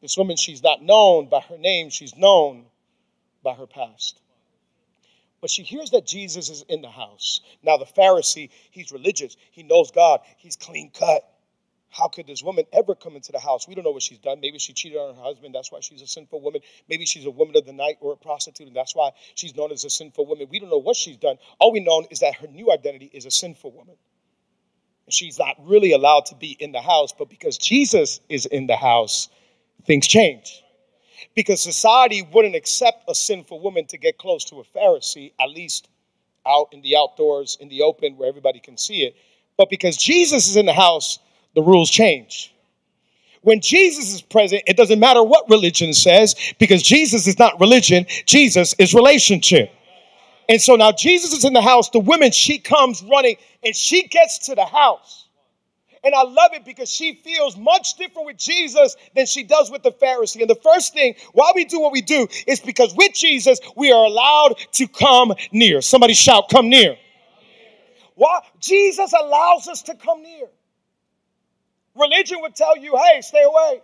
This 0.00 0.16
woman, 0.16 0.36
she's 0.36 0.62
not 0.62 0.82
known 0.82 1.28
by 1.28 1.40
her 1.40 1.58
name, 1.58 1.90
she's 1.90 2.16
known 2.16 2.64
by 3.42 3.54
her 3.54 3.66
past. 3.66 4.20
But 5.40 5.50
she 5.50 5.62
hears 5.62 5.90
that 5.90 6.06
Jesus 6.06 6.48
is 6.48 6.62
in 6.68 6.82
the 6.82 6.90
house. 6.90 7.40
Now, 7.62 7.76
the 7.76 7.84
Pharisee, 7.84 8.50
he's 8.70 8.90
religious. 8.90 9.36
He 9.52 9.62
knows 9.62 9.90
God. 9.90 10.20
He's 10.36 10.56
clean 10.56 10.90
cut. 10.90 11.22
How 11.90 12.08
could 12.08 12.26
this 12.26 12.42
woman 12.42 12.64
ever 12.72 12.94
come 12.94 13.16
into 13.16 13.32
the 13.32 13.38
house? 13.38 13.66
We 13.66 13.74
don't 13.74 13.84
know 13.84 13.92
what 13.92 14.02
she's 14.02 14.18
done. 14.18 14.40
Maybe 14.40 14.58
she 14.58 14.72
cheated 14.74 14.98
on 14.98 15.14
her 15.14 15.22
husband. 15.22 15.54
That's 15.54 15.72
why 15.72 15.80
she's 15.80 16.02
a 16.02 16.06
sinful 16.06 16.40
woman. 16.40 16.60
Maybe 16.88 17.06
she's 17.06 17.24
a 17.24 17.30
woman 17.30 17.56
of 17.56 17.64
the 17.64 17.72
night 17.72 17.96
or 18.00 18.12
a 18.12 18.16
prostitute, 18.16 18.66
and 18.66 18.76
that's 18.76 18.94
why 18.94 19.12
she's 19.34 19.56
known 19.56 19.72
as 19.72 19.84
a 19.84 19.90
sinful 19.90 20.26
woman. 20.26 20.48
We 20.50 20.58
don't 20.58 20.70
know 20.70 20.78
what 20.78 20.96
she's 20.96 21.16
done. 21.16 21.36
All 21.58 21.72
we 21.72 21.80
know 21.80 22.06
is 22.10 22.20
that 22.20 22.34
her 22.36 22.46
new 22.46 22.70
identity 22.70 23.10
is 23.12 23.24
a 23.24 23.30
sinful 23.30 23.72
woman. 23.72 23.96
She's 25.08 25.38
not 25.38 25.56
really 25.64 25.92
allowed 25.92 26.26
to 26.26 26.34
be 26.34 26.50
in 26.60 26.72
the 26.72 26.82
house, 26.82 27.12
but 27.16 27.30
because 27.30 27.56
Jesus 27.56 28.20
is 28.28 28.44
in 28.44 28.66
the 28.66 28.76
house, 28.76 29.30
things 29.86 30.06
change 30.06 30.62
because 31.34 31.60
society 31.60 32.26
wouldn't 32.32 32.54
accept 32.54 33.04
a 33.08 33.14
sinful 33.14 33.60
woman 33.60 33.86
to 33.86 33.98
get 33.98 34.18
close 34.18 34.44
to 34.46 34.56
a 34.60 34.64
Pharisee, 34.64 35.32
at 35.40 35.50
least 35.50 35.88
out 36.46 36.68
in 36.72 36.80
the 36.82 36.96
outdoors, 36.96 37.58
in 37.60 37.68
the 37.68 37.82
open, 37.82 38.16
where 38.16 38.28
everybody 38.28 38.60
can 38.60 38.76
see 38.76 39.02
it. 39.02 39.16
But 39.56 39.70
because 39.70 39.96
Jesus 39.96 40.48
is 40.48 40.56
in 40.56 40.66
the 40.66 40.72
house, 40.72 41.18
the 41.54 41.62
rules 41.62 41.90
change. 41.90 42.54
When 43.42 43.60
Jesus 43.60 44.12
is 44.12 44.22
present, 44.22 44.62
it 44.66 44.76
doesn't 44.76 44.98
matter 44.98 45.22
what 45.22 45.48
religion 45.48 45.92
says, 45.94 46.34
because 46.58 46.82
Jesus 46.82 47.26
is 47.26 47.38
not 47.38 47.60
religion, 47.60 48.06
Jesus 48.26 48.74
is 48.78 48.94
relationship. 48.94 49.70
And 50.48 50.60
so 50.60 50.76
now 50.76 50.92
Jesus 50.92 51.32
is 51.32 51.44
in 51.44 51.52
the 51.52 51.62
house, 51.62 51.90
the 51.90 52.00
woman, 52.00 52.32
she 52.32 52.58
comes 52.58 53.02
running 53.02 53.36
and 53.62 53.76
she 53.76 54.08
gets 54.08 54.38
to 54.46 54.54
the 54.54 54.64
house. 54.64 55.27
And 56.04 56.14
I 56.14 56.22
love 56.22 56.52
it 56.52 56.64
because 56.64 56.88
she 56.88 57.14
feels 57.14 57.56
much 57.56 57.94
different 57.94 58.26
with 58.26 58.36
Jesus 58.36 58.96
than 59.14 59.26
she 59.26 59.42
does 59.44 59.70
with 59.70 59.82
the 59.82 59.92
Pharisee. 59.92 60.40
And 60.40 60.50
the 60.50 60.54
first 60.54 60.92
thing 60.92 61.14
why 61.32 61.52
we 61.54 61.64
do 61.64 61.80
what 61.80 61.92
we 61.92 62.02
do 62.02 62.28
is 62.46 62.60
because 62.60 62.94
with 62.94 63.14
Jesus, 63.14 63.58
we 63.76 63.92
are 63.92 64.04
allowed 64.04 64.56
to 64.72 64.88
come 64.88 65.34
near. 65.52 65.80
Somebody 65.80 66.14
shout, 66.14 66.48
come 66.48 66.68
near. 66.68 66.96
Why? 68.14 68.40
Jesus 68.60 69.12
allows 69.12 69.68
us 69.68 69.82
to 69.82 69.94
come 69.94 70.22
near. 70.22 70.48
Religion 71.94 72.38
would 72.42 72.54
tell 72.54 72.76
you, 72.76 72.96
hey, 72.96 73.20
stay 73.20 73.42
away. 73.42 73.80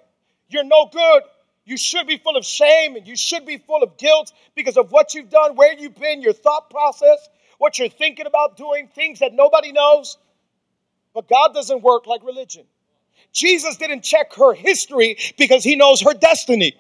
You're 0.49 0.65
no 0.65 0.89
good. 0.93 1.23
You 1.65 1.77
should 1.77 2.07
be 2.07 2.19
full 2.19 2.37
of 2.37 2.45
shame 2.45 2.97
and 2.97 3.07
you 3.07 3.17
should 3.17 3.47
be 3.47 3.59
full 3.59 3.83
of 3.83 3.97
guilt 3.97 4.33
because 4.55 4.77
of 4.77 4.93
what 4.93 5.15
you've 5.15 5.31
done, 5.31 5.57
where 5.57 5.73
you've 5.73 5.95
been, 5.95 6.21
your 6.21 6.35
thought 6.35 6.69
process, 6.71 7.29
what 7.59 7.79
you're 7.79 7.89
thinking 7.89 8.27
about 8.27 8.57
doing, 8.57 8.89
things 8.89 9.21
that 9.21 9.33
nobody 9.33 9.73
knows. 9.73 10.19
But 11.15 11.29
God 11.29 11.55
doesn't 11.55 11.83
work 11.83 12.07
like 12.07 12.25
religion. 12.25 12.67
Jesus 13.33 13.77
didn't 13.77 14.03
check 14.03 14.35
her 14.35 14.53
history 14.53 15.17
because 15.39 15.63
he 15.63 15.77
knows 15.77 16.01
her 16.03 16.13
destiny. 16.13 16.77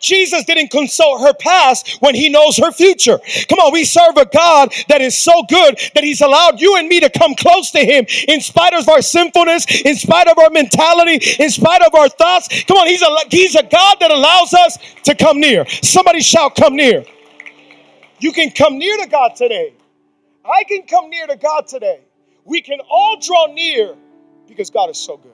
Jesus 0.00 0.44
didn't 0.44 0.70
consult 0.70 1.22
her 1.22 1.32
past 1.32 1.96
when 2.00 2.14
he 2.14 2.28
knows 2.28 2.58
her 2.58 2.70
future. 2.70 3.18
Come 3.48 3.58
on, 3.58 3.72
we 3.72 3.84
serve 3.84 4.18
a 4.18 4.26
God 4.26 4.72
that 4.88 5.00
is 5.00 5.16
so 5.16 5.42
good 5.48 5.78
that 5.94 6.04
he's 6.04 6.20
allowed 6.20 6.60
you 6.60 6.76
and 6.76 6.88
me 6.88 7.00
to 7.00 7.08
come 7.08 7.34
close 7.34 7.70
to 7.70 7.78
him 7.78 8.04
in 8.28 8.42
spite 8.42 8.74
of 8.74 8.86
our 8.90 9.00
sinfulness, 9.00 9.64
in 9.82 9.96
spite 9.96 10.28
of 10.28 10.38
our 10.38 10.50
mentality, 10.50 11.18
in 11.42 11.48
spite 11.48 11.80
of 11.80 11.94
our 11.94 12.10
thoughts. 12.10 12.64
Come 12.64 12.76
on, 12.76 12.86
he's 12.86 13.00
a, 13.00 13.16
he's 13.30 13.54
a 13.54 13.62
God 13.62 13.96
that 14.00 14.10
allows 14.10 14.52
us 14.52 14.76
to 15.04 15.14
come 15.14 15.40
near. 15.40 15.66
Somebody 15.66 16.20
shout, 16.20 16.54
come 16.54 16.76
near. 16.76 17.04
You 18.20 18.32
can 18.32 18.50
come 18.50 18.76
near 18.76 18.98
to 18.98 19.06
God 19.08 19.36
today. 19.36 19.72
I 20.44 20.64
can 20.64 20.82
come 20.86 21.08
near 21.08 21.26
to 21.26 21.36
God 21.36 21.66
today 21.66 22.00
we 22.48 22.62
can 22.62 22.80
all 22.88 23.18
draw 23.20 23.46
near 23.46 23.94
because 24.48 24.70
God 24.70 24.90
is 24.90 24.98
so 24.98 25.18
good. 25.18 25.32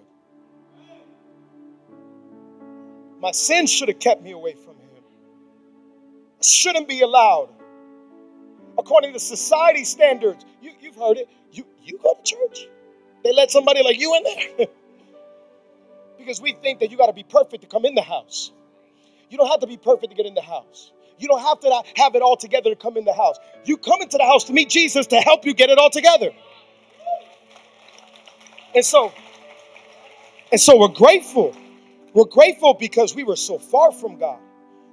My 3.20 3.30
sin 3.30 3.66
should 3.66 3.88
have 3.88 4.00
kept 4.00 4.20
me 4.22 4.32
away 4.32 4.54
from 4.54 4.74
Him. 4.74 4.88
I 6.40 6.44
shouldn't 6.44 6.88
be 6.88 7.00
allowed. 7.00 7.48
According 8.76 9.12
to 9.12 9.20
society 9.20 9.84
standards, 9.84 10.44
you, 10.60 10.72
you've 10.80 10.96
heard 10.96 11.16
it. 11.16 11.28
You, 11.52 11.64
you 11.84 11.98
go 12.02 12.14
to 12.14 12.22
church, 12.22 12.66
they 13.22 13.32
let 13.32 13.50
somebody 13.50 13.82
like 13.82 13.98
you 13.98 14.14
in 14.16 14.24
there. 14.24 14.66
because 16.18 16.42
we 16.42 16.52
think 16.52 16.80
that 16.80 16.90
you 16.90 16.96
got 16.96 17.06
to 17.06 17.12
be 17.12 17.22
perfect 17.22 17.62
to 17.62 17.68
come 17.68 17.84
in 17.84 17.94
the 17.94 18.02
house. 18.02 18.52
You 19.30 19.38
don't 19.38 19.48
have 19.48 19.60
to 19.60 19.66
be 19.66 19.76
perfect 19.76 20.10
to 20.10 20.16
get 20.16 20.26
in 20.26 20.34
the 20.34 20.42
house. 20.42 20.90
You 21.18 21.28
don't 21.28 21.40
have 21.40 21.60
to 21.60 21.82
have 21.96 22.16
it 22.16 22.22
all 22.22 22.36
together 22.36 22.70
to 22.70 22.76
come 22.76 22.96
in 22.96 23.04
the 23.04 23.12
house. 23.12 23.36
You 23.64 23.76
come 23.76 24.02
into 24.02 24.18
the 24.18 24.24
house 24.24 24.44
to 24.44 24.52
meet 24.52 24.68
Jesus 24.68 25.06
to 25.08 25.16
help 25.20 25.46
you 25.46 25.54
get 25.54 25.70
it 25.70 25.78
all 25.78 25.90
together. 25.90 26.30
And 28.74 28.84
so, 28.84 29.12
and 30.50 30.60
so 30.60 30.78
we're 30.78 30.88
grateful. 30.88 31.56
We're 32.12 32.24
grateful 32.24 32.74
because 32.74 33.14
we 33.14 33.24
were 33.24 33.36
so 33.36 33.58
far 33.58 33.92
from 33.92 34.18
God. 34.18 34.38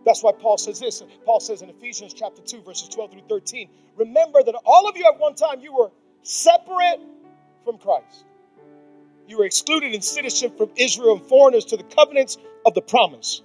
That's 0.05 0.23
why 0.23 0.31
Paul 0.31 0.57
says 0.57 0.79
this. 0.79 1.03
Paul 1.25 1.39
says 1.39 1.61
in 1.61 1.69
Ephesians 1.69 2.13
chapter 2.13 2.41
2, 2.41 2.61
verses 2.61 2.89
12 2.89 3.11
through 3.11 3.21
13, 3.29 3.69
remember 3.97 4.43
that 4.43 4.55
all 4.65 4.87
of 4.87 4.97
you 4.97 5.05
at 5.05 5.19
one 5.19 5.35
time 5.35 5.61
you 5.61 5.73
were 5.73 5.91
separate 6.23 6.99
from 7.63 7.77
Christ. 7.77 8.25
You 9.27 9.37
were 9.37 9.45
excluded 9.45 9.93
in 9.93 10.01
citizenship 10.01 10.57
from 10.57 10.71
Israel 10.75 11.17
and 11.17 11.25
foreigners 11.25 11.65
to 11.65 11.77
the 11.77 11.83
covenants 11.83 12.37
of 12.65 12.73
the 12.73 12.81
promise. 12.81 13.43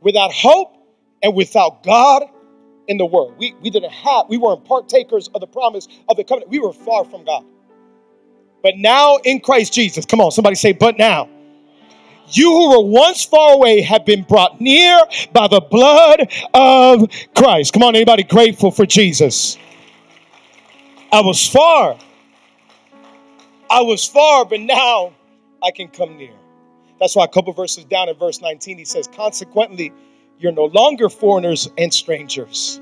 Without 0.00 0.32
hope 0.32 0.74
and 1.22 1.34
without 1.34 1.82
God 1.82 2.24
in 2.86 2.98
the 2.98 3.06
world. 3.06 3.34
We, 3.38 3.54
we 3.62 3.70
didn't 3.70 3.92
have, 3.92 4.26
we 4.28 4.36
weren't 4.36 4.64
partakers 4.64 5.28
of 5.28 5.40
the 5.40 5.46
promise 5.46 5.88
of 6.08 6.16
the 6.16 6.24
covenant. 6.24 6.50
We 6.50 6.58
were 6.58 6.72
far 6.72 7.04
from 7.04 7.24
God. 7.24 7.44
But 8.62 8.76
now 8.76 9.16
in 9.24 9.40
Christ 9.40 9.72
Jesus, 9.72 10.04
come 10.04 10.20
on, 10.20 10.30
somebody 10.30 10.56
say, 10.56 10.72
but 10.72 10.98
now. 10.98 11.28
You 12.30 12.50
who 12.50 12.70
were 12.70 12.84
once 12.84 13.24
far 13.24 13.54
away 13.54 13.80
have 13.82 14.04
been 14.04 14.22
brought 14.22 14.60
near 14.60 15.00
by 15.32 15.48
the 15.48 15.60
blood 15.60 16.30
of 16.52 17.08
Christ. 17.34 17.72
Come 17.72 17.82
on, 17.82 17.96
anybody 17.96 18.22
grateful 18.22 18.70
for 18.70 18.84
Jesus? 18.84 19.56
I 21.10 21.22
was 21.22 21.48
far. 21.48 21.98
I 23.70 23.80
was 23.80 24.06
far, 24.06 24.44
but 24.44 24.60
now 24.60 25.14
I 25.62 25.70
can 25.70 25.88
come 25.88 26.18
near. 26.18 26.34
That's 27.00 27.16
why 27.16 27.24
a 27.24 27.28
couple 27.28 27.52
verses 27.52 27.84
down 27.84 28.08
in 28.08 28.16
verse 28.16 28.40
19, 28.40 28.76
he 28.76 28.84
says, 28.84 29.08
Consequently, 29.08 29.92
you're 30.38 30.52
no 30.52 30.66
longer 30.66 31.08
foreigners 31.08 31.68
and 31.78 31.92
strangers, 31.92 32.80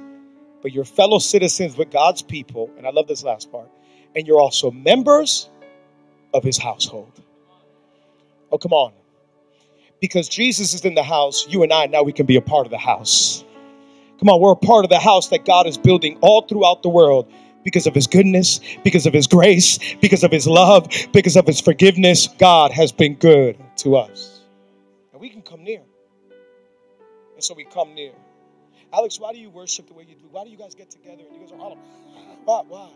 but 0.63 0.73
you're 0.73 0.85
fellow 0.85 1.19
citizens 1.19 1.77
with 1.77 1.91
God's 1.91 2.23
people. 2.23 2.71
And 2.79 2.87
I 2.87 2.91
love 2.91 3.07
this 3.07 3.23
last 3.23 3.53
part. 3.53 3.69
And 4.15 4.27
you're 4.27 4.41
also 4.41 4.71
members 4.71 5.51
of 6.35 6.45
his 6.45 6.59
household. 6.59 7.13
Oh, 8.53 8.59
come 8.59 8.73
on. 8.73 8.93
Because 10.01 10.29
Jesus 10.29 10.75
is 10.75 10.85
in 10.85 10.95
the 10.95 11.03
house, 11.03 11.47
you 11.49 11.63
and 11.63 11.73
I 11.73 11.87
now 11.87 12.03
we 12.03 12.13
can 12.13 12.27
be 12.27 12.37
a 12.37 12.41
part 12.41 12.67
of 12.67 12.71
the 12.71 12.79
house. 12.79 13.45
Come 14.19 14.29
on, 14.29 14.41
we're 14.41 14.53
a 14.53 14.57
part 14.57 14.85
of 14.85 14.91
the 14.91 14.99
house 14.99 15.29
that 15.29 15.45
God 15.45 15.67
is 15.67 15.77
building 15.77 16.19
all 16.21 16.43
throughout 16.43 16.83
the 16.83 16.89
world 16.89 17.31
because 17.65 17.87
of 17.87 17.95
his 17.95 18.07
goodness, 18.07 18.61
because 18.85 19.07
of 19.07 19.13
his 19.13 19.27
grace, 19.27 19.79
because 20.01 20.23
of 20.23 20.31
his 20.31 20.47
love, 20.47 20.89
because 21.13 21.37
of 21.37 21.47
his 21.47 21.61
forgiveness. 21.61 22.29
God 22.39 22.71
has 22.71 22.93
been 22.93 23.15
good 23.15 23.59
to 23.79 23.97
us. 23.97 24.41
And 25.13 25.21
we 25.21 25.29
can 25.29 25.43
come 25.43 25.65
near. 25.65 25.83
And 27.35 27.45
so 27.45 27.55
we 27.55 27.65
come 27.65 27.95
near. 27.95 28.13
Alex, 28.93 29.19
why 29.19 29.33
do 29.33 29.39
you 29.39 29.51
worship 29.51 29.89
the 29.89 29.95
way 29.95 30.07
you 30.09 30.15
do? 30.15 30.25
Why 30.31 30.45
do 30.45 30.51
you 30.51 30.57
guys 30.57 30.75
get 30.75 30.91
together 30.91 31.23
and 31.29 31.35
you 31.35 31.41
guys 31.41 31.53
are 31.53 31.59
all 31.59 31.77
why? 32.45 32.63
Why? 32.69 32.89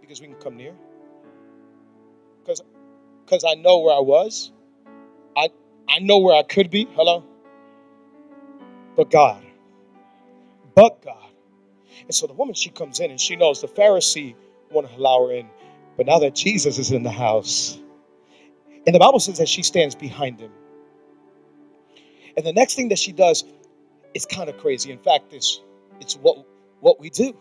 Because 0.00 0.20
we 0.20 0.26
can 0.26 0.36
come 0.36 0.56
near. 0.56 0.74
Because 2.46 2.62
because 3.24 3.44
I 3.44 3.54
know 3.54 3.80
where 3.80 3.94
I 3.94 3.98
was. 3.98 4.52
I 5.36 5.48
I 5.88 5.98
know 5.98 6.18
where 6.18 6.36
I 6.36 6.44
could 6.44 6.70
be. 6.70 6.86
Hello? 6.94 7.24
But 8.94 9.10
God. 9.10 9.44
But 10.76 11.02
God. 11.02 11.30
And 12.02 12.14
so 12.14 12.28
the 12.28 12.34
woman 12.34 12.54
she 12.54 12.70
comes 12.70 13.00
in 13.00 13.10
and 13.10 13.20
she 13.20 13.34
knows 13.34 13.60
the 13.60 13.66
Pharisee 13.66 14.36
won't 14.70 14.88
allow 14.96 15.26
her 15.26 15.32
in. 15.32 15.48
But 15.96 16.06
now 16.06 16.18
that 16.20 16.34
Jesus 16.34 16.78
is 16.78 16.92
in 16.92 17.02
the 17.02 17.10
house, 17.10 17.80
and 18.86 18.94
the 18.94 18.98
Bible 18.98 19.18
says 19.18 19.38
that 19.38 19.48
she 19.48 19.62
stands 19.62 19.94
behind 19.94 20.38
him. 20.38 20.52
And 22.36 22.46
the 22.46 22.52
next 22.52 22.74
thing 22.74 22.88
that 22.90 22.98
she 22.98 23.12
does 23.12 23.44
is 24.14 24.26
kind 24.26 24.48
of 24.48 24.58
crazy. 24.58 24.92
In 24.92 24.98
fact, 24.98 25.32
it's, 25.32 25.62
it's 26.00 26.14
what, 26.16 26.46
what 26.80 27.00
we 27.00 27.10
do. 27.10 27.34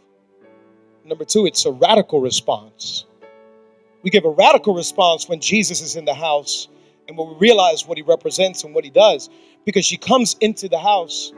Number 1.04 1.26
two, 1.26 1.46
it's 1.46 1.66
a 1.66 1.72
radical 1.72 2.22
response. 2.22 3.06
We 4.06 4.12
give 4.12 4.26
a 4.26 4.30
radical 4.30 4.76
response 4.76 5.28
when 5.28 5.42
Jesus 5.42 5.82
is 5.82 5.98
in 5.98 6.06
the 6.06 6.14
house 6.14 6.70
and 7.10 7.18
when 7.18 7.28
we 7.30 7.36
realize 7.40 7.88
what 7.88 7.98
he 7.98 8.04
represents 8.04 8.64
and 8.64 8.76
what 8.76 8.86
he 8.86 8.92
does. 8.92 9.30
Because 9.66 9.86
she 9.86 9.98
comes 9.98 10.38
into 10.42 10.70
the 10.70 10.80
house 10.80 11.34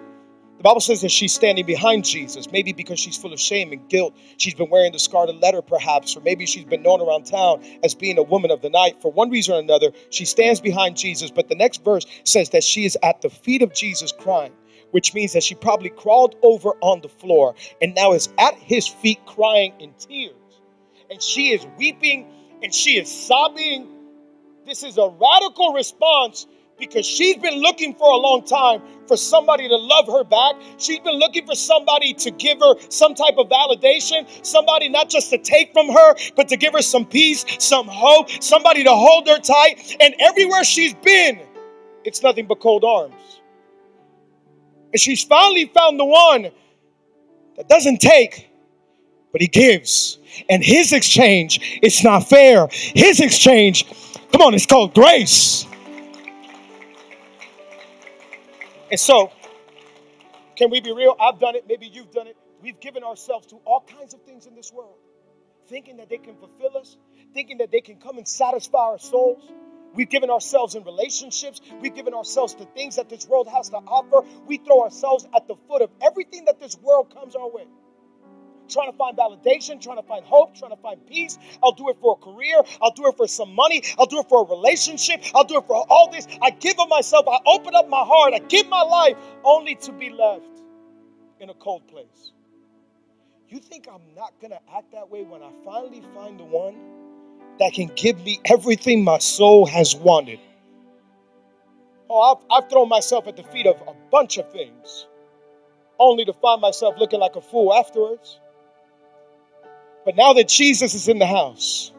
the 0.58 0.64
Bible 0.64 0.82
says 0.82 1.02
that 1.02 1.12
she's 1.12 1.34
standing 1.34 1.68
behind 1.68 2.04
Jesus, 2.04 2.52
maybe 2.52 2.74
because 2.74 3.00
she's 3.00 3.16
full 3.16 3.32
of 3.32 3.40
shame 3.40 3.72
and 3.74 3.88
guilt. 3.90 4.18
She's 4.38 4.56
been 4.56 4.72
wearing 4.72 4.92
the 4.92 4.98
scarlet 4.98 5.40
letter, 5.40 5.62
perhaps, 5.62 6.18
or 6.18 6.22
maybe 6.22 6.48
she's 6.48 6.66
been 6.66 6.82
known 6.82 7.00
around 7.00 7.26
town 7.28 7.64
as 7.84 7.94
being 7.94 8.18
a 8.18 8.24
woman 8.24 8.50
of 8.50 8.64
the 8.64 8.72
night. 8.72 9.00
For 9.00 9.12
one 9.12 9.30
reason 9.30 9.54
or 9.54 9.60
another, 9.60 9.92
she 10.10 10.26
stands 10.26 10.60
behind 10.60 10.98
Jesus. 10.98 11.30
But 11.30 11.50
the 11.50 11.56
next 11.56 11.84
verse 11.86 12.08
says 12.24 12.50
that 12.50 12.64
she 12.64 12.86
is 12.86 12.98
at 13.04 13.22
the 13.22 13.30
feet 13.30 13.62
of 13.62 13.76
Jesus 13.76 14.12
crying, 14.12 14.54
which 14.92 15.14
means 15.14 15.34
that 15.34 15.44
she 15.44 15.54
probably 15.54 15.92
crawled 15.92 16.36
over 16.42 16.72
on 16.82 17.02
the 17.02 17.10
floor 17.10 17.54
and 17.80 17.94
now 17.94 18.14
is 18.14 18.30
at 18.40 18.56
his 18.56 18.88
feet 18.88 19.20
crying 19.28 19.74
in 19.80 19.94
tears. 20.00 20.34
And 21.12 21.22
she 21.22 21.54
is 21.54 21.68
weeping 21.78 22.26
and 22.62 22.74
she 22.74 23.00
is 23.00 23.12
sobbing. 23.12 23.88
This 24.66 24.84
is 24.84 24.98
a 24.98 25.10
radical 25.10 25.74
response 25.74 26.48
because 26.78 27.06
she's 27.06 27.38
been 27.38 27.60
looking 27.62 27.96
for 27.96 28.12
a 28.12 28.18
long 28.18 28.44
time 28.46 28.82
for 29.08 29.18
somebody 29.18 29.68
to 29.68 29.76
love 29.76 30.08
her 30.08 30.24
back. 30.24 30.56
She's 30.78 31.00
been 31.00 31.18
looking 31.18 31.46
for 31.46 31.56
somebody 31.56 32.14
to 32.14 32.32
give 32.32 32.60
her 32.60 32.76
some 32.90 33.16
type 33.16 33.36
of 33.38 33.50
validation, 33.50 34.28
somebody 34.46 34.90
not 34.90 35.10
just 35.10 35.30
to 35.32 35.38
take 35.38 35.74
from 35.74 35.88
her, 35.90 36.16
but 36.36 36.48
to 36.50 36.58
give 36.58 36.74
her 36.74 36.82
some 36.82 37.06
peace, 37.06 37.46
some 37.60 37.88
hope, 37.88 38.30
somebody 38.42 38.84
to 38.84 38.92
hold 38.92 39.28
her 39.28 39.40
tight. 39.40 39.98
And 40.00 40.14
everywhere 40.20 40.64
she's 40.64 40.94
been, 40.94 41.40
it's 42.04 42.22
nothing 42.22 42.46
but 42.46 42.60
cold 42.60 42.84
arms. 42.84 43.42
And 44.94 45.00
she's 45.00 45.24
finally 45.24 45.66
found 45.66 46.00
the 46.00 46.06
one 46.06 46.52
that 47.58 47.68
doesn't 47.68 48.00
take, 48.00 48.50
but 49.32 49.42
he 49.42 49.48
gives. 49.48 50.17
And 50.50 50.64
his 50.64 50.94
exchange, 50.94 51.80
it's 51.82 52.04
not 52.04 52.28
fair. 52.28 52.68
His 52.72 53.20
exchange, 53.20 53.86
come 54.32 54.42
on, 54.42 54.54
it's 54.54 54.66
called 54.66 54.94
grace. 54.94 55.66
And 58.90 59.00
so, 59.00 59.32
can 60.56 60.70
we 60.70 60.80
be 60.80 60.94
real? 60.94 61.16
I've 61.20 61.40
done 61.40 61.56
it. 61.56 61.66
Maybe 61.68 61.88
you've 61.88 62.12
done 62.12 62.28
it. 62.28 62.38
We've 62.62 62.80
given 62.80 63.04
ourselves 63.04 63.48
to 63.48 63.58
all 63.66 63.82
kinds 63.82 64.14
of 64.14 64.22
things 64.24 64.48
in 64.48 64.56
this 64.56 64.72
world, 64.72 64.96
thinking 65.68 65.98
that 65.98 66.10
they 66.10 66.18
can 66.18 66.36
fulfill 66.38 66.78
us, 66.78 66.98
thinking 67.34 67.60
that 67.60 67.72
they 67.72 67.82
can 67.82 67.98
come 67.98 68.18
and 68.18 68.28
satisfy 68.28 68.80
our 68.80 69.00
souls. 69.00 69.44
We've 69.94 70.10
given 70.10 70.30
ourselves 70.30 70.76
in 70.76 70.84
relationships. 70.84 71.62
We've 71.82 71.94
given 71.94 72.14
ourselves 72.14 72.56
to 72.56 72.66
things 72.66 72.96
that 72.96 73.10
this 73.10 73.28
world 73.28 73.48
has 73.48 73.70
to 73.70 73.78
offer. 73.78 74.28
We 74.46 74.58
throw 74.58 74.84
ourselves 74.84 75.28
at 75.36 75.48
the 75.48 75.56
foot 75.68 75.82
of 75.82 75.90
everything 76.02 76.46
that 76.46 76.60
this 76.60 76.78
world 76.78 77.14
comes 77.14 77.36
our 77.36 77.50
way 77.50 77.66
trying 78.70 78.92
to 78.92 78.98
find 78.98 79.18
validation, 79.18 79.82
trying 79.82 79.98
to 79.98 80.04
find 80.04 80.26
hope, 80.26 80.56
trying 80.56 80.72
to 80.72 80.82
find 80.82 81.06
peace. 81.08 81.38
I'll 81.64 81.72
do 81.72 81.90
it 81.90 81.98
for 82.02 82.18
a 82.20 82.24
career. 82.24 82.62
I'll 82.82 82.92
do 82.92 83.08
it 83.08 83.18
for 83.18 83.28
some 83.28 83.54
money. 83.56 83.84
I'll 83.98 84.06
do 84.06 84.20
it 84.20 84.30
for 84.30 84.44
a 84.44 84.50
relationship. 84.50 85.24
I'll 85.36 85.44
do 85.44 85.58
it 85.58 85.68
for 85.68 85.86
all 85.90 86.10
this. 86.12 86.28
I 86.42 86.52
give 86.52 86.80
of 86.80 86.90
myself. 86.90 87.28
I 87.28 87.40
open 87.46 87.76
up 87.76 87.90
my 87.90 88.04
heart. 88.04 88.34
I 88.34 88.40
give 88.40 88.68
my 88.68 88.82
life 88.82 89.18
only 89.44 89.76
to 89.76 89.92
be 89.92 90.10
left 90.10 90.46
in 91.40 91.50
a 91.50 91.54
cold 91.54 91.88
place. 91.88 92.32
You 93.50 93.60
think 93.60 93.88
I'm 93.88 94.02
not 94.16 94.34
going 94.42 94.52
to 94.52 94.60
act 94.76 94.92
that 94.92 95.10
way 95.10 95.24
when 95.24 95.42
I 95.42 95.52
finally 95.64 96.04
find 96.14 96.40
the 96.40 96.44
one 96.44 96.76
that 97.60 97.74
can 97.74 97.90
give 97.96 98.24
me 98.24 98.40
everything 98.46 99.04
my 99.04 99.18
soul 99.20 99.66
has 99.66 99.96
wanted? 99.96 100.40
Oh, 102.10 102.22
I've, 102.52 102.64
I've 102.64 102.70
thrown 102.70 102.90
myself 102.90 103.28
at 103.28 103.36
the 103.36 103.44
feet 103.44 103.66
of 103.66 103.82
a 103.88 103.94
bunch 104.12 104.38
of 104.38 104.52
things 104.52 105.08
only 106.00 106.26
to 106.26 106.34
find 106.34 106.62
myself 106.62 106.96
looking 106.98 107.20
like 107.20 107.36
a 107.36 107.42
fool 107.42 107.74
afterwards. 107.74 108.40
But 110.08 110.16
now 110.16 110.32
that 110.36 110.48
Jesus 110.48 110.94
is 110.94 111.10
in 111.10 111.20
the 111.20 111.28
house, 111.28 111.92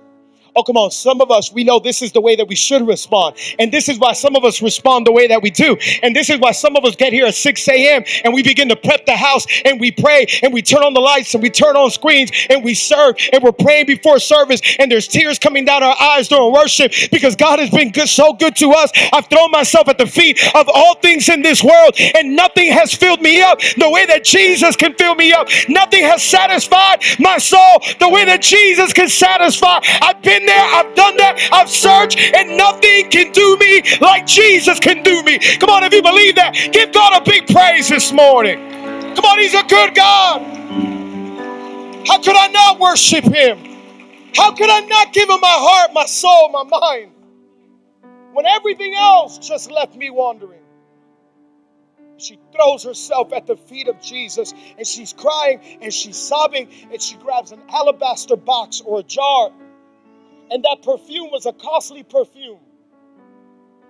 Oh, 0.59 0.64
come 0.64 0.77
on. 0.77 0.90
Some 0.90 1.21
of 1.21 1.31
us, 1.31 1.53
we 1.53 1.62
know 1.62 1.79
this 1.79 2.03
is 2.03 2.11
the 2.11 2.21
way 2.21 2.35
that 2.35 2.49
we 2.49 2.57
should 2.57 2.85
respond. 2.85 3.37
And 3.61 3.71
this 3.71 3.88
is 3.88 3.97
why 3.97 4.12
some 4.12 4.35
of 4.35 4.44
us 4.44 4.61
respond 4.61 5.07
the 5.07 5.12
way 5.12 5.29
that 5.29 5.40
we 5.40 5.51
do. 5.51 5.77
And 6.03 6.16
this 6.16 6.31
is 6.31 6.40
why 6.40 6.51
some 6.51 6.75
of 6.75 6.85
us 6.85 6.97
get 6.97 7.12
here 7.12 7.27
at 7.27 7.37
6 7.37 7.68
a.m. 7.68 8.03
and 8.25 8.35
we 8.35 8.42
begin 8.42 8.68
to 8.71 8.75
prep 8.75 9.07
the 9.07 9.14
house 9.14 9.47
and 9.64 9.79
we 9.79 9.92
pray 9.92 10.27
and 10.42 10.53
we 10.53 10.61
turn 10.61 10.83
on 10.83 10.94
the 10.94 11.01
lights 11.01 11.33
and 11.35 11.44
we 11.44 11.49
turn 11.49 11.77
on 11.77 11.92
screens 11.92 12.33
and 12.51 12.64
we 12.64 12.75
serve 12.75 13.14
and 13.33 13.40
we're 13.40 13.53
praying 13.53 13.87
before 13.87 14.18
service 14.18 14.61
and 14.81 14.90
there's 14.90 15.07
tears 15.07 15.38
coming 15.38 15.64
down 15.64 15.85
our 15.85 15.94
eyes 16.01 16.27
during 16.27 16.53
worship 16.53 16.92
because 17.12 17.37
God 17.37 17.61
has 17.61 17.71
been 17.71 17.92
good, 17.92 18.09
so 18.09 18.33
good 18.33 18.57
to 18.57 18.73
us. 18.73 18.90
I've 19.12 19.29
thrown 19.29 19.53
myself 19.53 19.87
at 19.87 19.97
the 19.97 20.09
feet 20.09 20.40
of 20.57 20.68
all 20.75 20.97
things 20.97 21.29
in 21.29 21.40
this 21.40 21.62
world 21.62 21.94
and 22.16 22.35
nothing 22.35 22.73
has 22.73 22.92
filled 22.92 23.23
me 23.23 23.40
up 23.42 23.61
the 23.77 23.88
way 23.88 24.07
that 24.07 24.25
Jesus 24.25 24.75
can 24.75 24.92
fill 24.94 25.14
me 25.14 25.33
up. 25.33 25.47
Nothing 25.68 26.03
has 26.03 26.25
satisfied 26.25 27.05
my 27.21 27.38
soul 27.38 27.79
the 28.01 28.09
way 28.09 28.25
that 28.25 28.42
Jesus 28.42 28.92
can 28.92 29.09
satisfy. 29.09 29.79
I've 30.03 30.21
been 30.21 30.47
there, 30.48 30.64
I've 30.64 30.94
done 30.96 31.16
that, 31.18 31.37
I've 31.52 31.68
searched, 31.68 32.18
and 32.32 32.56
nothing 32.56 33.11
can 33.11 33.32
do 33.32 33.56
me 33.61 33.84
like 34.00 34.26
Jesus 34.26 34.80
can 34.80 35.02
do 35.02 35.22
me. 35.22 35.38
Come 35.61 35.68
on, 35.68 35.84
if 35.84 35.92
you 35.92 36.02
believe 36.02 36.34
that, 36.37 36.56
give 36.72 36.92
God 36.92 37.20
a 37.20 37.24
big 37.24 37.46
praise 37.46 37.88
this 37.88 38.12
morning. 38.12 38.56
Come 39.14 39.24
on, 39.28 39.38
He's 39.38 39.54
a 39.54 39.64
good 39.64 39.94
God. 39.94 40.40
How 42.08 42.18
could 42.22 42.37
I 42.37 42.48
not 42.48 42.80
worship 42.80 43.24
Him? 43.24 43.61
How 44.34 44.54
could 44.54 44.70
I 44.70 44.80
not 44.80 45.12
give 45.12 45.28
Him 45.28 45.40
my 45.40 45.58
heart, 45.61 45.92
my 45.92 46.06
soul, 46.06 46.48
my 46.48 46.64
mind? 46.64 47.12
when 48.38 48.46
everything 48.46 48.94
else 48.94 49.38
just 49.38 49.68
left 49.68 49.96
me 49.96 50.11
wandering. 50.11 50.61
She 52.18 52.38
throws 52.52 52.84
herself 52.84 53.32
at 53.32 53.48
the 53.48 53.56
feet 53.56 53.88
of 53.88 54.00
Jesus 54.00 54.54
and 54.76 54.87
she's 54.87 55.12
crying 55.12 55.61
and 55.80 55.92
she's 55.92 56.16
sobbing 56.16 56.68
and 56.92 57.02
she 57.02 57.16
grabs 57.16 57.50
an 57.50 57.61
alabaster 57.68 58.37
box 58.37 58.80
or 58.84 59.00
a 59.00 59.02
jar. 59.02 59.50
And 60.50 60.64
that 60.64 60.78
perfume 60.82 61.30
was 61.30 61.46
a 61.46 61.52
costly 61.52 62.02
perfume. 62.02 62.61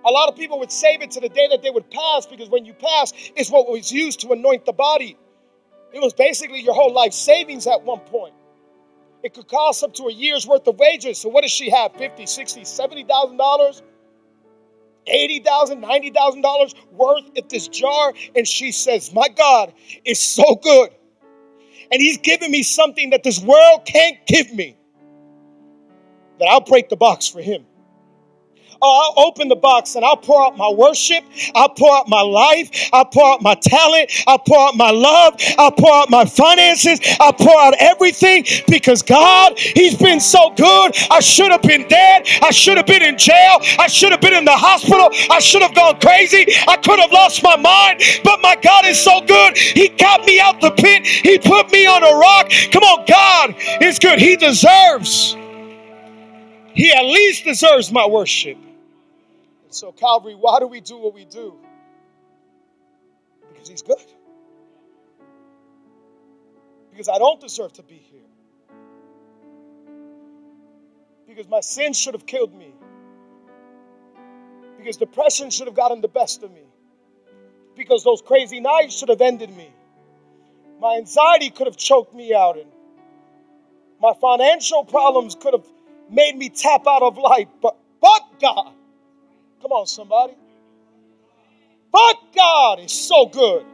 A 0.05 0.11
lot 0.11 0.29
of 0.29 0.35
people 0.35 0.59
would 0.59 0.71
save 0.71 1.01
it 1.01 1.11
to 1.11 1.19
the 1.19 1.29
day 1.29 1.47
that 1.49 1.61
they 1.61 1.69
would 1.69 1.89
pass 1.91 2.25
because 2.25 2.49
when 2.49 2.65
you 2.65 2.73
pass, 2.73 3.13
it's 3.35 3.51
what 3.51 3.69
was 3.69 3.91
used 3.91 4.21
to 4.21 4.31
anoint 4.31 4.65
the 4.65 4.73
body. 4.73 5.17
It 5.93 6.01
was 6.01 6.13
basically 6.13 6.61
your 6.61 6.73
whole 6.73 6.93
life 6.93 7.13
savings 7.13 7.67
at 7.67 7.83
one 7.83 7.99
point. 8.01 8.33
It 9.23 9.33
could 9.33 9.47
cost 9.47 9.83
up 9.83 9.93
to 9.95 10.03
a 10.03 10.13
year's 10.13 10.47
worth 10.47 10.65
of 10.67 10.79
wages. 10.79 11.17
So 11.17 11.29
what 11.29 11.41
does 11.41 11.51
she 11.51 11.69
have? 11.69 11.93
50, 11.95 12.25
60, 12.25 12.63
70,000 12.63 13.37
dollars? 13.37 13.81
$80,000, 15.07 15.83
$90,000 15.83 16.75
worth 16.91 17.37
of 17.37 17.49
this 17.49 17.67
jar. 17.67 18.13
And 18.35 18.47
she 18.47 18.71
says, 18.71 19.13
My 19.13 19.27
God 19.29 19.73
is 20.05 20.19
so 20.19 20.55
good. 20.55 20.89
And 21.91 22.01
He's 22.01 22.17
given 22.17 22.51
me 22.51 22.63
something 22.63 23.09
that 23.09 23.23
this 23.23 23.41
world 23.41 23.85
can't 23.85 24.17
give 24.27 24.53
me. 24.53 24.77
That 26.39 26.47
I'll 26.49 26.61
break 26.61 26.89
the 26.89 26.97
box 26.97 27.27
for 27.27 27.41
Him. 27.41 27.65
Oh, 28.81 29.13
I'll 29.17 29.25
open 29.25 29.49
the 29.49 29.55
box 29.55 29.95
and 29.95 30.05
I'll 30.05 30.17
pour 30.17 30.45
out 30.45 30.57
my 30.57 30.69
worship. 30.69 31.23
I'll 31.53 31.69
pour 31.69 31.93
out 31.93 32.07
my 32.07 32.21
life. 32.21 32.89
I'll 32.93 33.05
pour 33.05 33.33
out 33.33 33.41
my 33.41 33.55
talent. 33.55 34.09
I'll 34.25 34.39
pour 34.39 34.59
out 34.67 34.75
my 34.75 34.91
love. 34.91 35.35
I'll 35.57 35.71
pour 35.71 35.93
out 35.93 36.09
my 36.09 36.25
finances. 36.25 36.99
I'll 37.19 37.33
pour 37.33 37.59
out 37.59 37.73
everything 37.79 38.45
because 38.67 39.01
God, 39.01 39.59
He's 39.59 39.97
been 39.97 40.19
so 40.21 40.51
good. 40.51 40.95
I 41.11 41.19
should 41.19 41.51
have 41.51 41.61
been 41.61 41.87
dead. 41.87 42.27
I 42.41 42.51
should 42.51 42.77
have 42.77 42.85
been 42.87 43.03
in 43.03 43.17
jail. 43.17 43.59
I 43.77 43.87
should 43.87 44.11
have 44.11 44.21
been 44.21 44.33
in 44.33 44.45
the 44.45 44.55
hospital. 44.55 45.09
I 45.29 45.39
should 45.39 45.61
have 45.61 45.75
gone 45.75 45.99
crazy. 45.99 46.45
I 46.67 46.77
could 46.77 46.99
have 46.99 47.11
lost 47.11 47.43
my 47.43 47.57
mind. 47.57 48.01
But 48.23 48.41
my 48.41 48.55
God 48.55 48.85
is 48.85 49.01
so 49.01 49.19
good. 49.21 49.57
He 49.57 49.89
got 49.89 50.25
me 50.25 50.39
out 50.39 50.61
the 50.61 50.71
pit. 50.71 51.05
He 51.05 51.37
put 51.37 51.71
me 51.71 51.85
on 51.85 52.03
a 52.03 52.17
rock. 52.17 52.49
Come 52.71 52.83
on, 52.83 53.05
God 53.05 53.55
is 53.81 53.99
good. 53.99 54.19
He 54.19 54.37
deserves. 54.37 55.35
He 56.79 56.93
at 56.93 57.03
least 57.03 57.43
deserves 57.43 57.91
my 57.91 58.07
worship. 58.07 58.57
So, 59.69 59.91
Calvary, 59.91 60.33
why 60.33 60.61
do 60.61 60.67
we 60.67 60.79
do 60.79 60.97
what 60.97 61.13
we 61.13 61.25
do? 61.25 61.53
Because 63.51 63.67
He's 63.67 63.81
good. 63.81 63.97
Because 66.89 67.09
I 67.09 67.17
don't 67.17 67.41
deserve 67.41 67.73
to 67.73 67.83
be 67.83 67.95
here. 67.95 68.21
Because 71.27 71.49
my 71.49 71.59
sin 71.59 71.91
should 71.91 72.13
have 72.13 72.25
killed 72.25 72.53
me. 72.53 72.73
Because 74.77 74.95
depression 74.95 75.49
should 75.49 75.67
have 75.67 75.75
gotten 75.75 75.99
the 75.99 76.07
best 76.07 76.43
of 76.43 76.51
me. 76.53 76.63
Because 77.75 78.05
those 78.05 78.21
crazy 78.21 78.61
nights 78.61 78.97
should 78.97 79.09
have 79.09 79.19
ended 79.19 79.49
me. 79.53 79.69
My 80.79 80.95
anxiety 80.95 81.49
could 81.49 81.67
have 81.67 81.75
choked 81.75 82.15
me 82.15 82.33
out. 82.33 82.57
And 82.57 82.71
my 84.01 84.13
financial 84.21 84.85
problems 84.85 85.35
could 85.35 85.51
have 85.53 85.65
made 86.11 86.35
me 86.35 86.49
tap 86.49 86.87
out 86.87 87.01
of 87.01 87.17
life. 87.17 87.47
But, 87.61 87.77
but 88.01 88.21
God 88.41 88.73
Come 89.61 89.71
on, 89.71 89.87
somebody. 89.87 90.33
But 91.91 92.15
God 92.35 92.79
is 92.79 92.91
so 92.91 93.25
good. 93.25 93.65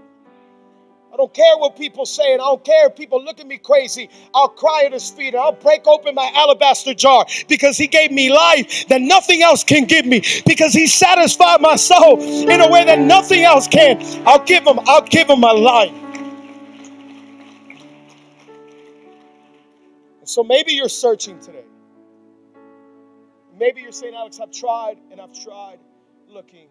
I 1.14 1.18
don't 1.18 1.34
care 1.34 1.58
what 1.58 1.78
people 1.78 2.06
say, 2.06 2.34
and 2.34 2.42
I 2.42 2.46
don't 2.46 2.64
care 2.64 2.88
if 2.88 2.96
people 2.98 3.24
look 3.24 3.40
at 3.40 3.48
me 3.48 3.58
crazy. 3.58 4.10
I'll 4.34 4.50
cry 4.50 4.84
at 4.86 4.92
his 4.92 5.10
feet 5.10 5.34
and 5.34 5.38
I'll 5.38 5.54
break 5.54 5.88
open 5.88 6.14
my 6.14 6.30
alabaster 6.36 6.94
jar 6.94 7.26
because 7.48 7.78
he 7.78 7.88
gave 7.88 8.12
me 8.12 8.34
life 8.34 8.88
that 8.90 9.02
nothing 9.02 9.42
else 9.42 9.64
can 9.64 9.86
give 9.86 10.06
me. 10.06 10.22
Because 10.46 10.74
he 10.74 10.88
satisfied 10.88 11.62
my 11.62 11.78
soul 11.78 12.22
in 12.22 12.60
a 12.60 12.70
way 12.70 12.84
that 12.84 13.00
nothing 13.00 13.44
else 13.44 13.68
can. 13.68 14.02
I'll 14.28 14.44
give 14.44 14.66
him, 14.66 14.80
I'll 14.88 15.04
give 15.06 15.30
him 15.30 15.40
my 15.40 15.52
life. 15.52 15.94
And 20.20 20.28
so 20.28 20.44
maybe 20.44 20.74
you're 20.74 20.90
searching 20.90 21.40
today. 21.40 21.64
Maybe 23.58 23.82
you're 23.82 23.92
saying, 23.92 24.14
Alex, 24.16 24.40
I've 24.42 24.52
tried 24.52 24.98
and 25.12 25.22
I've 25.22 25.34
tried 25.44 25.80
looking. 26.28 26.68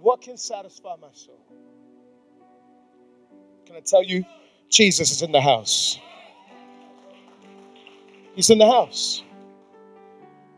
What 0.00 0.20
can 0.20 0.36
satisfy 0.36 0.96
my 1.00 1.08
soul? 1.12 1.40
Can 3.66 3.76
I 3.76 3.80
tell 3.80 4.02
you? 4.02 4.24
Jesus 4.68 5.10
is 5.10 5.22
in 5.22 5.32
the 5.32 5.40
house. 5.40 5.98
He's 8.34 8.50
in 8.50 8.58
the 8.58 8.66
house. 8.66 9.22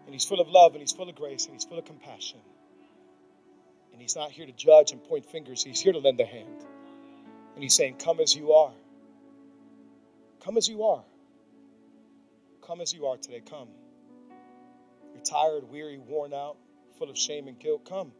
And 0.04 0.14
he's 0.14 0.24
full 0.24 0.40
of 0.40 0.48
love 0.48 0.72
and 0.72 0.80
he's 0.80 0.92
full 0.92 1.08
of 1.08 1.14
grace 1.14 1.44
and 1.44 1.54
he's 1.54 1.64
full 1.64 1.78
of 1.78 1.84
compassion. 1.84 2.40
And 3.92 4.02
he's 4.02 4.16
not 4.16 4.32
here 4.32 4.46
to 4.46 4.52
judge 4.52 4.92
and 4.92 5.02
point 5.02 5.24
fingers, 5.24 5.62
he's 5.62 5.80
here 5.80 5.92
to 5.92 5.98
lend 5.98 6.20
a 6.20 6.24
hand. 6.24 6.64
And 7.54 7.62
he's 7.62 7.74
saying, 7.74 7.96
Come 7.96 8.20
as 8.20 8.34
you 8.34 8.52
are. 8.52 8.72
Come 10.44 10.56
as 10.56 10.68
you 10.68 10.82
are. 10.84 11.04
Come 12.66 12.80
as 12.80 12.92
you 12.92 13.06
are 13.06 13.16
today. 13.16 13.42
Come. 13.48 13.68
You're 15.20 15.38
tired, 15.38 15.64
weary, 15.70 15.98
worn 15.98 16.32
out, 16.32 16.56
full 16.98 17.10
of 17.10 17.18
shame 17.18 17.46
and 17.46 17.58
guilt. 17.58 17.84
Come. 17.86 18.12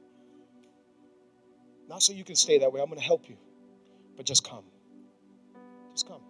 Not 1.88 2.02
so 2.02 2.12
you 2.12 2.24
can 2.24 2.36
stay 2.36 2.58
that 2.58 2.72
way. 2.72 2.80
I'm 2.80 2.88
going 2.88 2.98
to 2.98 3.04
help 3.04 3.26
you. 3.28 3.36
But 4.16 4.26
just 4.26 4.46
come. 4.46 4.64
Just 5.92 6.06
come. 6.06 6.20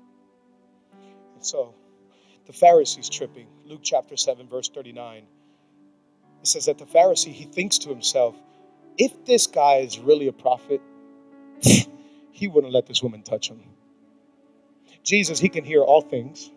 And 1.35 1.44
so 1.44 1.74
the 2.46 2.52
Pharisee's 2.52 3.09
tripping. 3.09 3.48
Luke 3.64 3.80
chapter 3.83 4.16
7, 4.16 4.48
verse 4.48 4.68
39. 4.68 5.24
It 6.40 6.46
says 6.46 6.66
that 6.66 6.78
the 6.78 6.87
Pharisee, 6.87 7.33
he 7.33 7.44
thinks 7.46 7.78
to 7.78 7.88
himself, 7.88 8.37
if 8.96 9.24
this 9.24 9.48
guy 9.48 9.78
is 9.78 9.98
really 9.98 10.28
a 10.28 10.33
prophet, 10.33 10.80
he 12.30 12.46
wouldn't 12.46 12.72
let 12.72 12.87
this 12.87 13.02
woman 13.02 13.22
touch 13.22 13.50
him. 13.50 13.61
Jesus, 15.02 15.40
he 15.40 15.48
can 15.48 15.64
hear 15.64 15.83
all 15.83 16.00
things. 16.00 16.50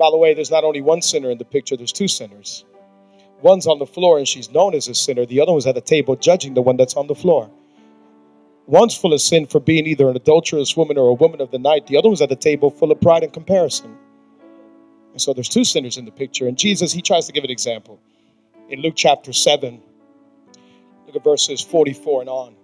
By 0.00 0.10
the 0.10 0.16
way, 0.16 0.32
there's 0.32 0.50
not 0.50 0.64
only 0.64 0.80
one 0.80 1.02
sinner 1.02 1.30
in 1.30 1.36
the 1.36 1.44
picture, 1.44 1.76
there's 1.76 1.92
two 1.92 2.08
sinners. 2.08 2.64
One's 3.42 3.66
on 3.66 3.78
the 3.78 3.86
floor 3.86 4.16
and 4.16 4.26
she's 4.26 4.50
known 4.50 4.74
as 4.74 4.88
a 4.88 4.94
sinner, 4.94 5.26
the 5.26 5.42
other 5.42 5.52
one's 5.52 5.66
at 5.66 5.74
the 5.74 5.82
table 5.82 6.16
judging 6.16 6.54
the 6.54 6.62
one 6.62 6.78
that's 6.78 6.94
on 6.94 7.06
the 7.06 7.14
floor. 7.14 7.50
One's 8.64 8.96
full 8.96 9.12
of 9.12 9.20
sin 9.20 9.46
for 9.46 9.60
being 9.60 9.86
either 9.86 10.08
an 10.08 10.16
adulterous 10.16 10.74
woman 10.74 10.96
or 10.96 11.10
a 11.10 11.12
woman 11.14 11.42
of 11.42 11.50
the 11.50 11.58
night, 11.58 11.86
the 11.86 11.98
other 11.98 12.08
one's 12.08 12.22
at 12.22 12.30
the 12.30 12.36
table 12.36 12.70
full 12.70 12.90
of 12.90 12.98
pride 13.02 13.24
and 13.24 13.32
comparison. 13.34 13.94
And 15.12 15.20
so 15.20 15.34
there's 15.34 15.50
two 15.50 15.64
sinners 15.64 15.98
in 15.98 16.06
the 16.06 16.12
picture. 16.12 16.48
And 16.48 16.56
Jesus, 16.56 16.92
he 16.92 17.02
tries 17.02 17.26
to 17.26 17.32
give 17.32 17.44
an 17.44 17.50
example. 17.50 18.00
In 18.70 18.80
Luke 18.80 18.94
chapter 18.96 19.34
7, 19.34 19.82
look 21.06 21.16
at 21.16 21.22
verses 21.22 21.60
44 21.60 22.22
and 22.22 22.30
on. 22.30 22.54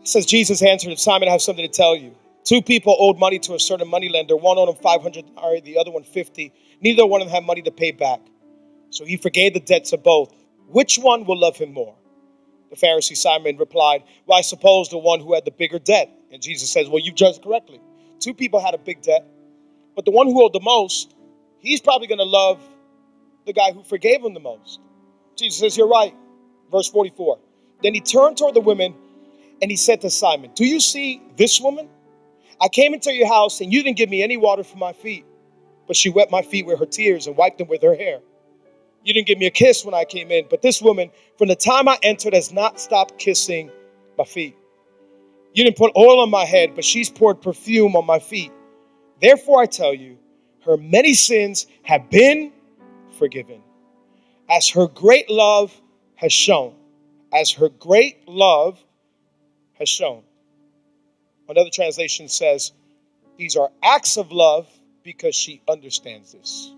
It 0.00 0.08
says, 0.08 0.26
Jesus 0.26 0.60
answered, 0.60 0.98
Simon, 0.98 1.28
I 1.28 1.32
have 1.32 1.42
something 1.42 1.64
to 1.64 1.72
tell 1.72 1.94
you. 1.94 2.16
Two 2.44 2.62
people 2.62 2.96
owed 2.98 3.18
money 3.18 3.38
to 3.40 3.54
a 3.54 3.60
certain 3.60 3.88
moneylender. 3.88 4.36
One 4.36 4.58
owed 4.58 4.68
him 4.68 4.76
500 4.76 5.64
the 5.64 5.78
other 5.78 5.90
one 5.90 6.04
50. 6.04 6.52
Neither 6.80 7.06
one 7.06 7.20
of 7.20 7.28
them 7.28 7.34
had 7.34 7.44
money 7.44 7.62
to 7.62 7.70
pay 7.70 7.92
back. 7.92 8.20
So 8.90 9.04
he 9.04 9.16
forgave 9.16 9.54
the 9.54 9.60
debts 9.60 9.92
of 9.92 10.02
both. 10.02 10.32
Which 10.68 10.98
one 10.98 11.24
will 11.24 11.38
love 11.38 11.56
him 11.56 11.72
more? 11.72 11.94
The 12.70 12.76
Pharisee 12.76 13.16
Simon 13.16 13.56
replied, 13.56 14.04
Well, 14.26 14.38
I 14.38 14.42
suppose 14.42 14.88
the 14.88 14.98
one 14.98 15.20
who 15.20 15.34
had 15.34 15.44
the 15.44 15.50
bigger 15.50 15.78
debt. 15.78 16.10
And 16.32 16.40
Jesus 16.40 16.72
says, 16.72 16.88
Well, 16.88 17.00
you've 17.00 17.16
judged 17.16 17.42
correctly. 17.42 17.80
Two 18.20 18.34
people 18.34 18.60
had 18.60 18.74
a 18.74 18.78
big 18.78 19.02
debt, 19.02 19.26
but 19.96 20.04
the 20.04 20.10
one 20.10 20.26
who 20.26 20.44
owed 20.44 20.52
the 20.52 20.60
most, 20.60 21.14
he's 21.58 21.80
probably 21.80 22.06
going 22.06 22.18
to 22.18 22.24
love 22.24 22.60
the 23.46 23.52
guy 23.52 23.72
who 23.72 23.82
forgave 23.82 24.22
him 24.22 24.34
the 24.34 24.40
most. 24.40 24.80
Jesus 25.36 25.58
says, 25.58 25.76
You're 25.76 25.88
right. 25.88 26.14
Verse 26.70 26.88
44. 26.88 27.38
Then 27.82 27.94
he 27.94 28.00
turned 28.00 28.36
toward 28.36 28.54
the 28.54 28.60
women 28.60 28.94
and 29.60 29.70
he 29.70 29.76
said 29.76 30.00
to 30.02 30.10
Simon, 30.10 30.52
Do 30.54 30.64
you 30.64 30.80
see 30.80 31.22
this 31.36 31.60
woman? 31.60 31.88
I 32.60 32.68
came 32.68 32.94
into 32.94 33.12
your 33.12 33.28
house 33.28 33.60
and 33.60 33.72
you 33.72 33.82
didn't 33.82 33.96
give 33.96 34.10
me 34.10 34.22
any 34.22 34.36
water 34.36 34.62
for 34.62 34.76
my 34.76 34.92
feet, 34.92 35.24
but 35.86 35.96
she 35.96 36.10
wet 36.10 36.30
my 36.30 36.42
feet 36.42 36.66
with 36.66 36.78
her 36.78 36.86
tears 36.86 37.26
and 37.26 37.36
wiped 37.36 37.58
them 37.58 37.68
with 37.68 37.82
her 37.82 37.94
hair. 37.94 38.20
You 39.02 39.14
didn't 39.14 39.28
give 39.28 39.38
me 39.38 39.46
a 39.46 39.50
kiss 39.50 39.84
when 39.84 39.94
I 39.94 40.04
came 40.04 40.30
in, 40.30 40.46
but 40.50 40.60
this 40.60 40.82
woman, 40.82 41.10
from 41.38 41.48
the 41.48 41.56
time 41.56 41.88
I 41.88 41.98
entered, 42.02 42.34
has 42.34 42.52
not 42.52 42.78
stopped 42.78 43.18
kissing 43.18 43.70
my 44.18 44.24
feet. 44.24 44.56
You 45.54 45.64
didn't 45.64 45.78
put 45.78 45.92
oil 45.96 46.20
on 46.20 46.30
my 46.30 46.44
head, 46.44 46.74
but 46.74 46.84
she's 46.84 47.08
poured 47.08 47.40
perfume 47.40 47.96
on 47.96 48.04
my 48.04 48.18
feet. 48.18 48.52
Therefore, 49.20 49.62
I 49.62 49.66
tell 49.66 49.94
you, 49.94 50.18
her 50.66 50.76
many 50.76 51.14
sins 51.14 51.66
have 51.82 52.10
been 52.10 52.52
forgiven, 53.18 53.62
as 54.50 54.68
her 54.68 54.86
great 54.86 55.30
love 55.30 55.72
has 56.14 56.32
shown. 56.32 56.74
As 57.32 57.52
her 57.52 57.70
great 57.70 58.28
love 58.28 58.78
has 59.74 59.88
shown. 59.88 60.22
Another 61.50 61.70
translation 61.70 62.28
says, 62.28 62.70
These 63.36 63.56
are 63.56 63.72
acts 63.82 64.16
of 64.16 64.30
love 64.30 64.68
because 65.02 65.34
she 65.34 65.60
understands 65.68 66.32
this. 66.32 66.72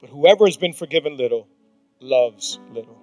But 0.00 0.10
whoever 0.10 0.46
has 0.46 0.56
been 0.56 0.72
forgiven 0.72 1.16
little 1.16 1.48
loves 1.98 2.60
little. 2.70 3.02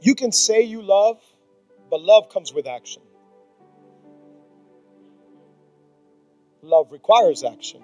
You 0.00 0.14
can 0.14 0.30
say 0.30 0.62
you 0.62 0.80
love, 0.80 1.20
but 1.90 2.00
love 2.00 2.28
comes 2.28 2.54
with 2.54 2.68
action. 2.68 3.02
Love 6.62 6.92
requires 6.92 7.42
action. 7.42 7.82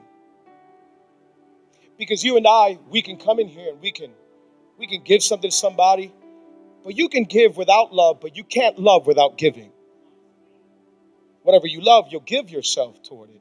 Because 1.99 2.23
you 2.23 2.37
and 2.37 2.47
I, 2.47 2.79
we 2.89 3.03
can 3.03 3.17
come 3.17 3.41
in 3.41 3.49
here 3.49 3.69
and 3.69 3.81
we 3.81 3.91
can 3.91 4.13
we 4.79 4.87
can 4.87 5.03
give 5.03 5.25
something 5.25 5.51
to 5.51 5.57
somebody, 5.57 6.13
you 6.97 7.09
can 7.09 7.25
give 7.25 7.57
without 7.57 7.93
love, 7.93 8.21
but 8.21 8.37
you 8.37 8.45
can't 8.45 8.79
love 8.79 9.07
without 9.07 9.37
giving. 9.37 9.73
Whatever 11.43 11.67
you 11.67 11.81
love, 11.81 12.07
you'll 12.11 12.21
give 12.21 12.51
yourself 12.51 13.03
toward 13.03 13.31
it. 13.31 13.41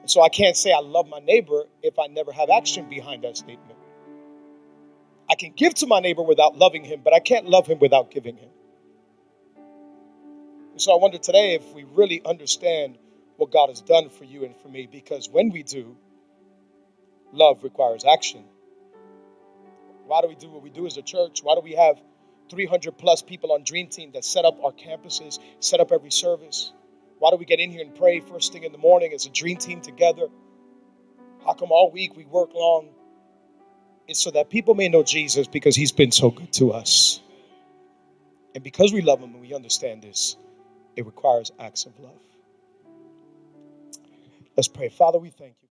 And 0.00 0.10
so 0.10 0.20
I 0.20 0.28
can't 0.28 0.56
say 0.56 0.72
I 0.72 0.80
love 0.80 1.08
my 1.08 1.20
neighbor 1.20 1.64
if 1.82 1.98
I 1.98 2.08
never 2.08 2.32
have 2.32 2.50
action 2.50 2.88
behind 2.88 3.24
that 3.24 3.36
statement. 3.36 3.78
I 5.30 5.34
can 5.36 5.52
give 5.52 5.74
to 5.74 5.86
my 5.86 6.00
neighbor 6.00 6.22
without 6.22 6.56
loving 6.56 6.84
him, 6.84 7.00
but 7.04 7.14
I 7.14 7.20
can't 7.20 7.46
love 7.46 7.66
him 7.66 7.78
without 7.78 8.10
giving 8.10 8.36
him. 8.36 8.50
And 10.72 10.82
so 10.82 10.92
I 10.92 11.00
wonder 11.00 11.18
today 11.18 11.54
if 11.54 11.72
we 11.72 11.84
really 11.84 12.20
understand 12.24 12.98
what 13.36 13.50
God 13.50 13.68
has 13.68 13.80
done 13.80 14.10
for 14.10 14.24
you 14.24 14.44
and 14.44 14.56
for 14.56 14.68
me, 14.68 14.88
because 14.90 15.28
when 15.30 15.50
we 15.50 15.62
do, 15.62 15.96
love 17.32 17.62
requires 17.62 18.04
action. 18.04 18.44
Why 20.06 20.20
do 20.20 20.28
we 20.28 20.34
do 20.34 20.50
what 20.50 20.62
we 20.62 20.70
do 20.70 20.86
as 20.86 20.96
a 20.96 21.02
church? 21.02 21.40
Why 21.42 21.54
do 21.54 21.60
we 21.60 21.72
have 21.72 22.00
300 22.52 22.98
plus 22.98 23.22
people 23.22 23.50
on 23.52 23.64
Dream 23.64 23.88
Team 23.88 24.12
that 24.12 24.26
set 24.26 24.44
up 24.44 24.62
our 24.62 24.72
campuses, 24.72 25.38
set 25.60 25.80
up 25.80 25.90
every 25.90 26.10
service? 26.10 26.72
Why 27.18 27.30
do 27.30 27.36
we 27.36 27.46
get 27.46 27.60
in 27.60 27.70
here 27.70 27.80
and 27.80 27.94
pray 27.94 28.20
first 28.20 28.52
thing 28.52 28.64
in 28.64 28.72
the 28.72 28.78
morning 28.78 29.12
as 29.14 29.24
a 29.24 29.30
Dream 29.30 29.56
Team 29.56 29.80
together? 29.80 30.28
How 31.46 31.54
come 31.54 31.72
all 31.72 31.90
week 31.90 32.14
we 32.14 32.26
work 32.26 32.52
long? 32.54 32.90
It's 34.06 34.20
so 34.20 34.30
that 34.32 34.50
people 34.50 34.74
may 34.74 34.88
know 34.88 35.02
Jesus 35.02 35.46
because 35.46 35.74
he's 35.74 35.92
been 35.92 36.12
so 36.12 36.30
good 36.30 36.52
to 36.54 36.72
us. 36.72 37.22
And 38.54 38.62
because 38.62 38.92
we 38.92 39.00
love 39.00 39.20
him 39.20 39.32
and 39.32 39.40
we 39.40 39.54
understand 39.54 40.02
this, 40.02 40.36
it 40.94 41.06
requires 41.06 41.50
acts 41.58 41.86
of 41.86 41.98
love. 41.98 42.20
Let's 44.56 44.68
pray. 44.68 44.90
Father, 44.90 45.18
we 45.18 45.30
thank 45.30 45.54
you. 45.62 45.68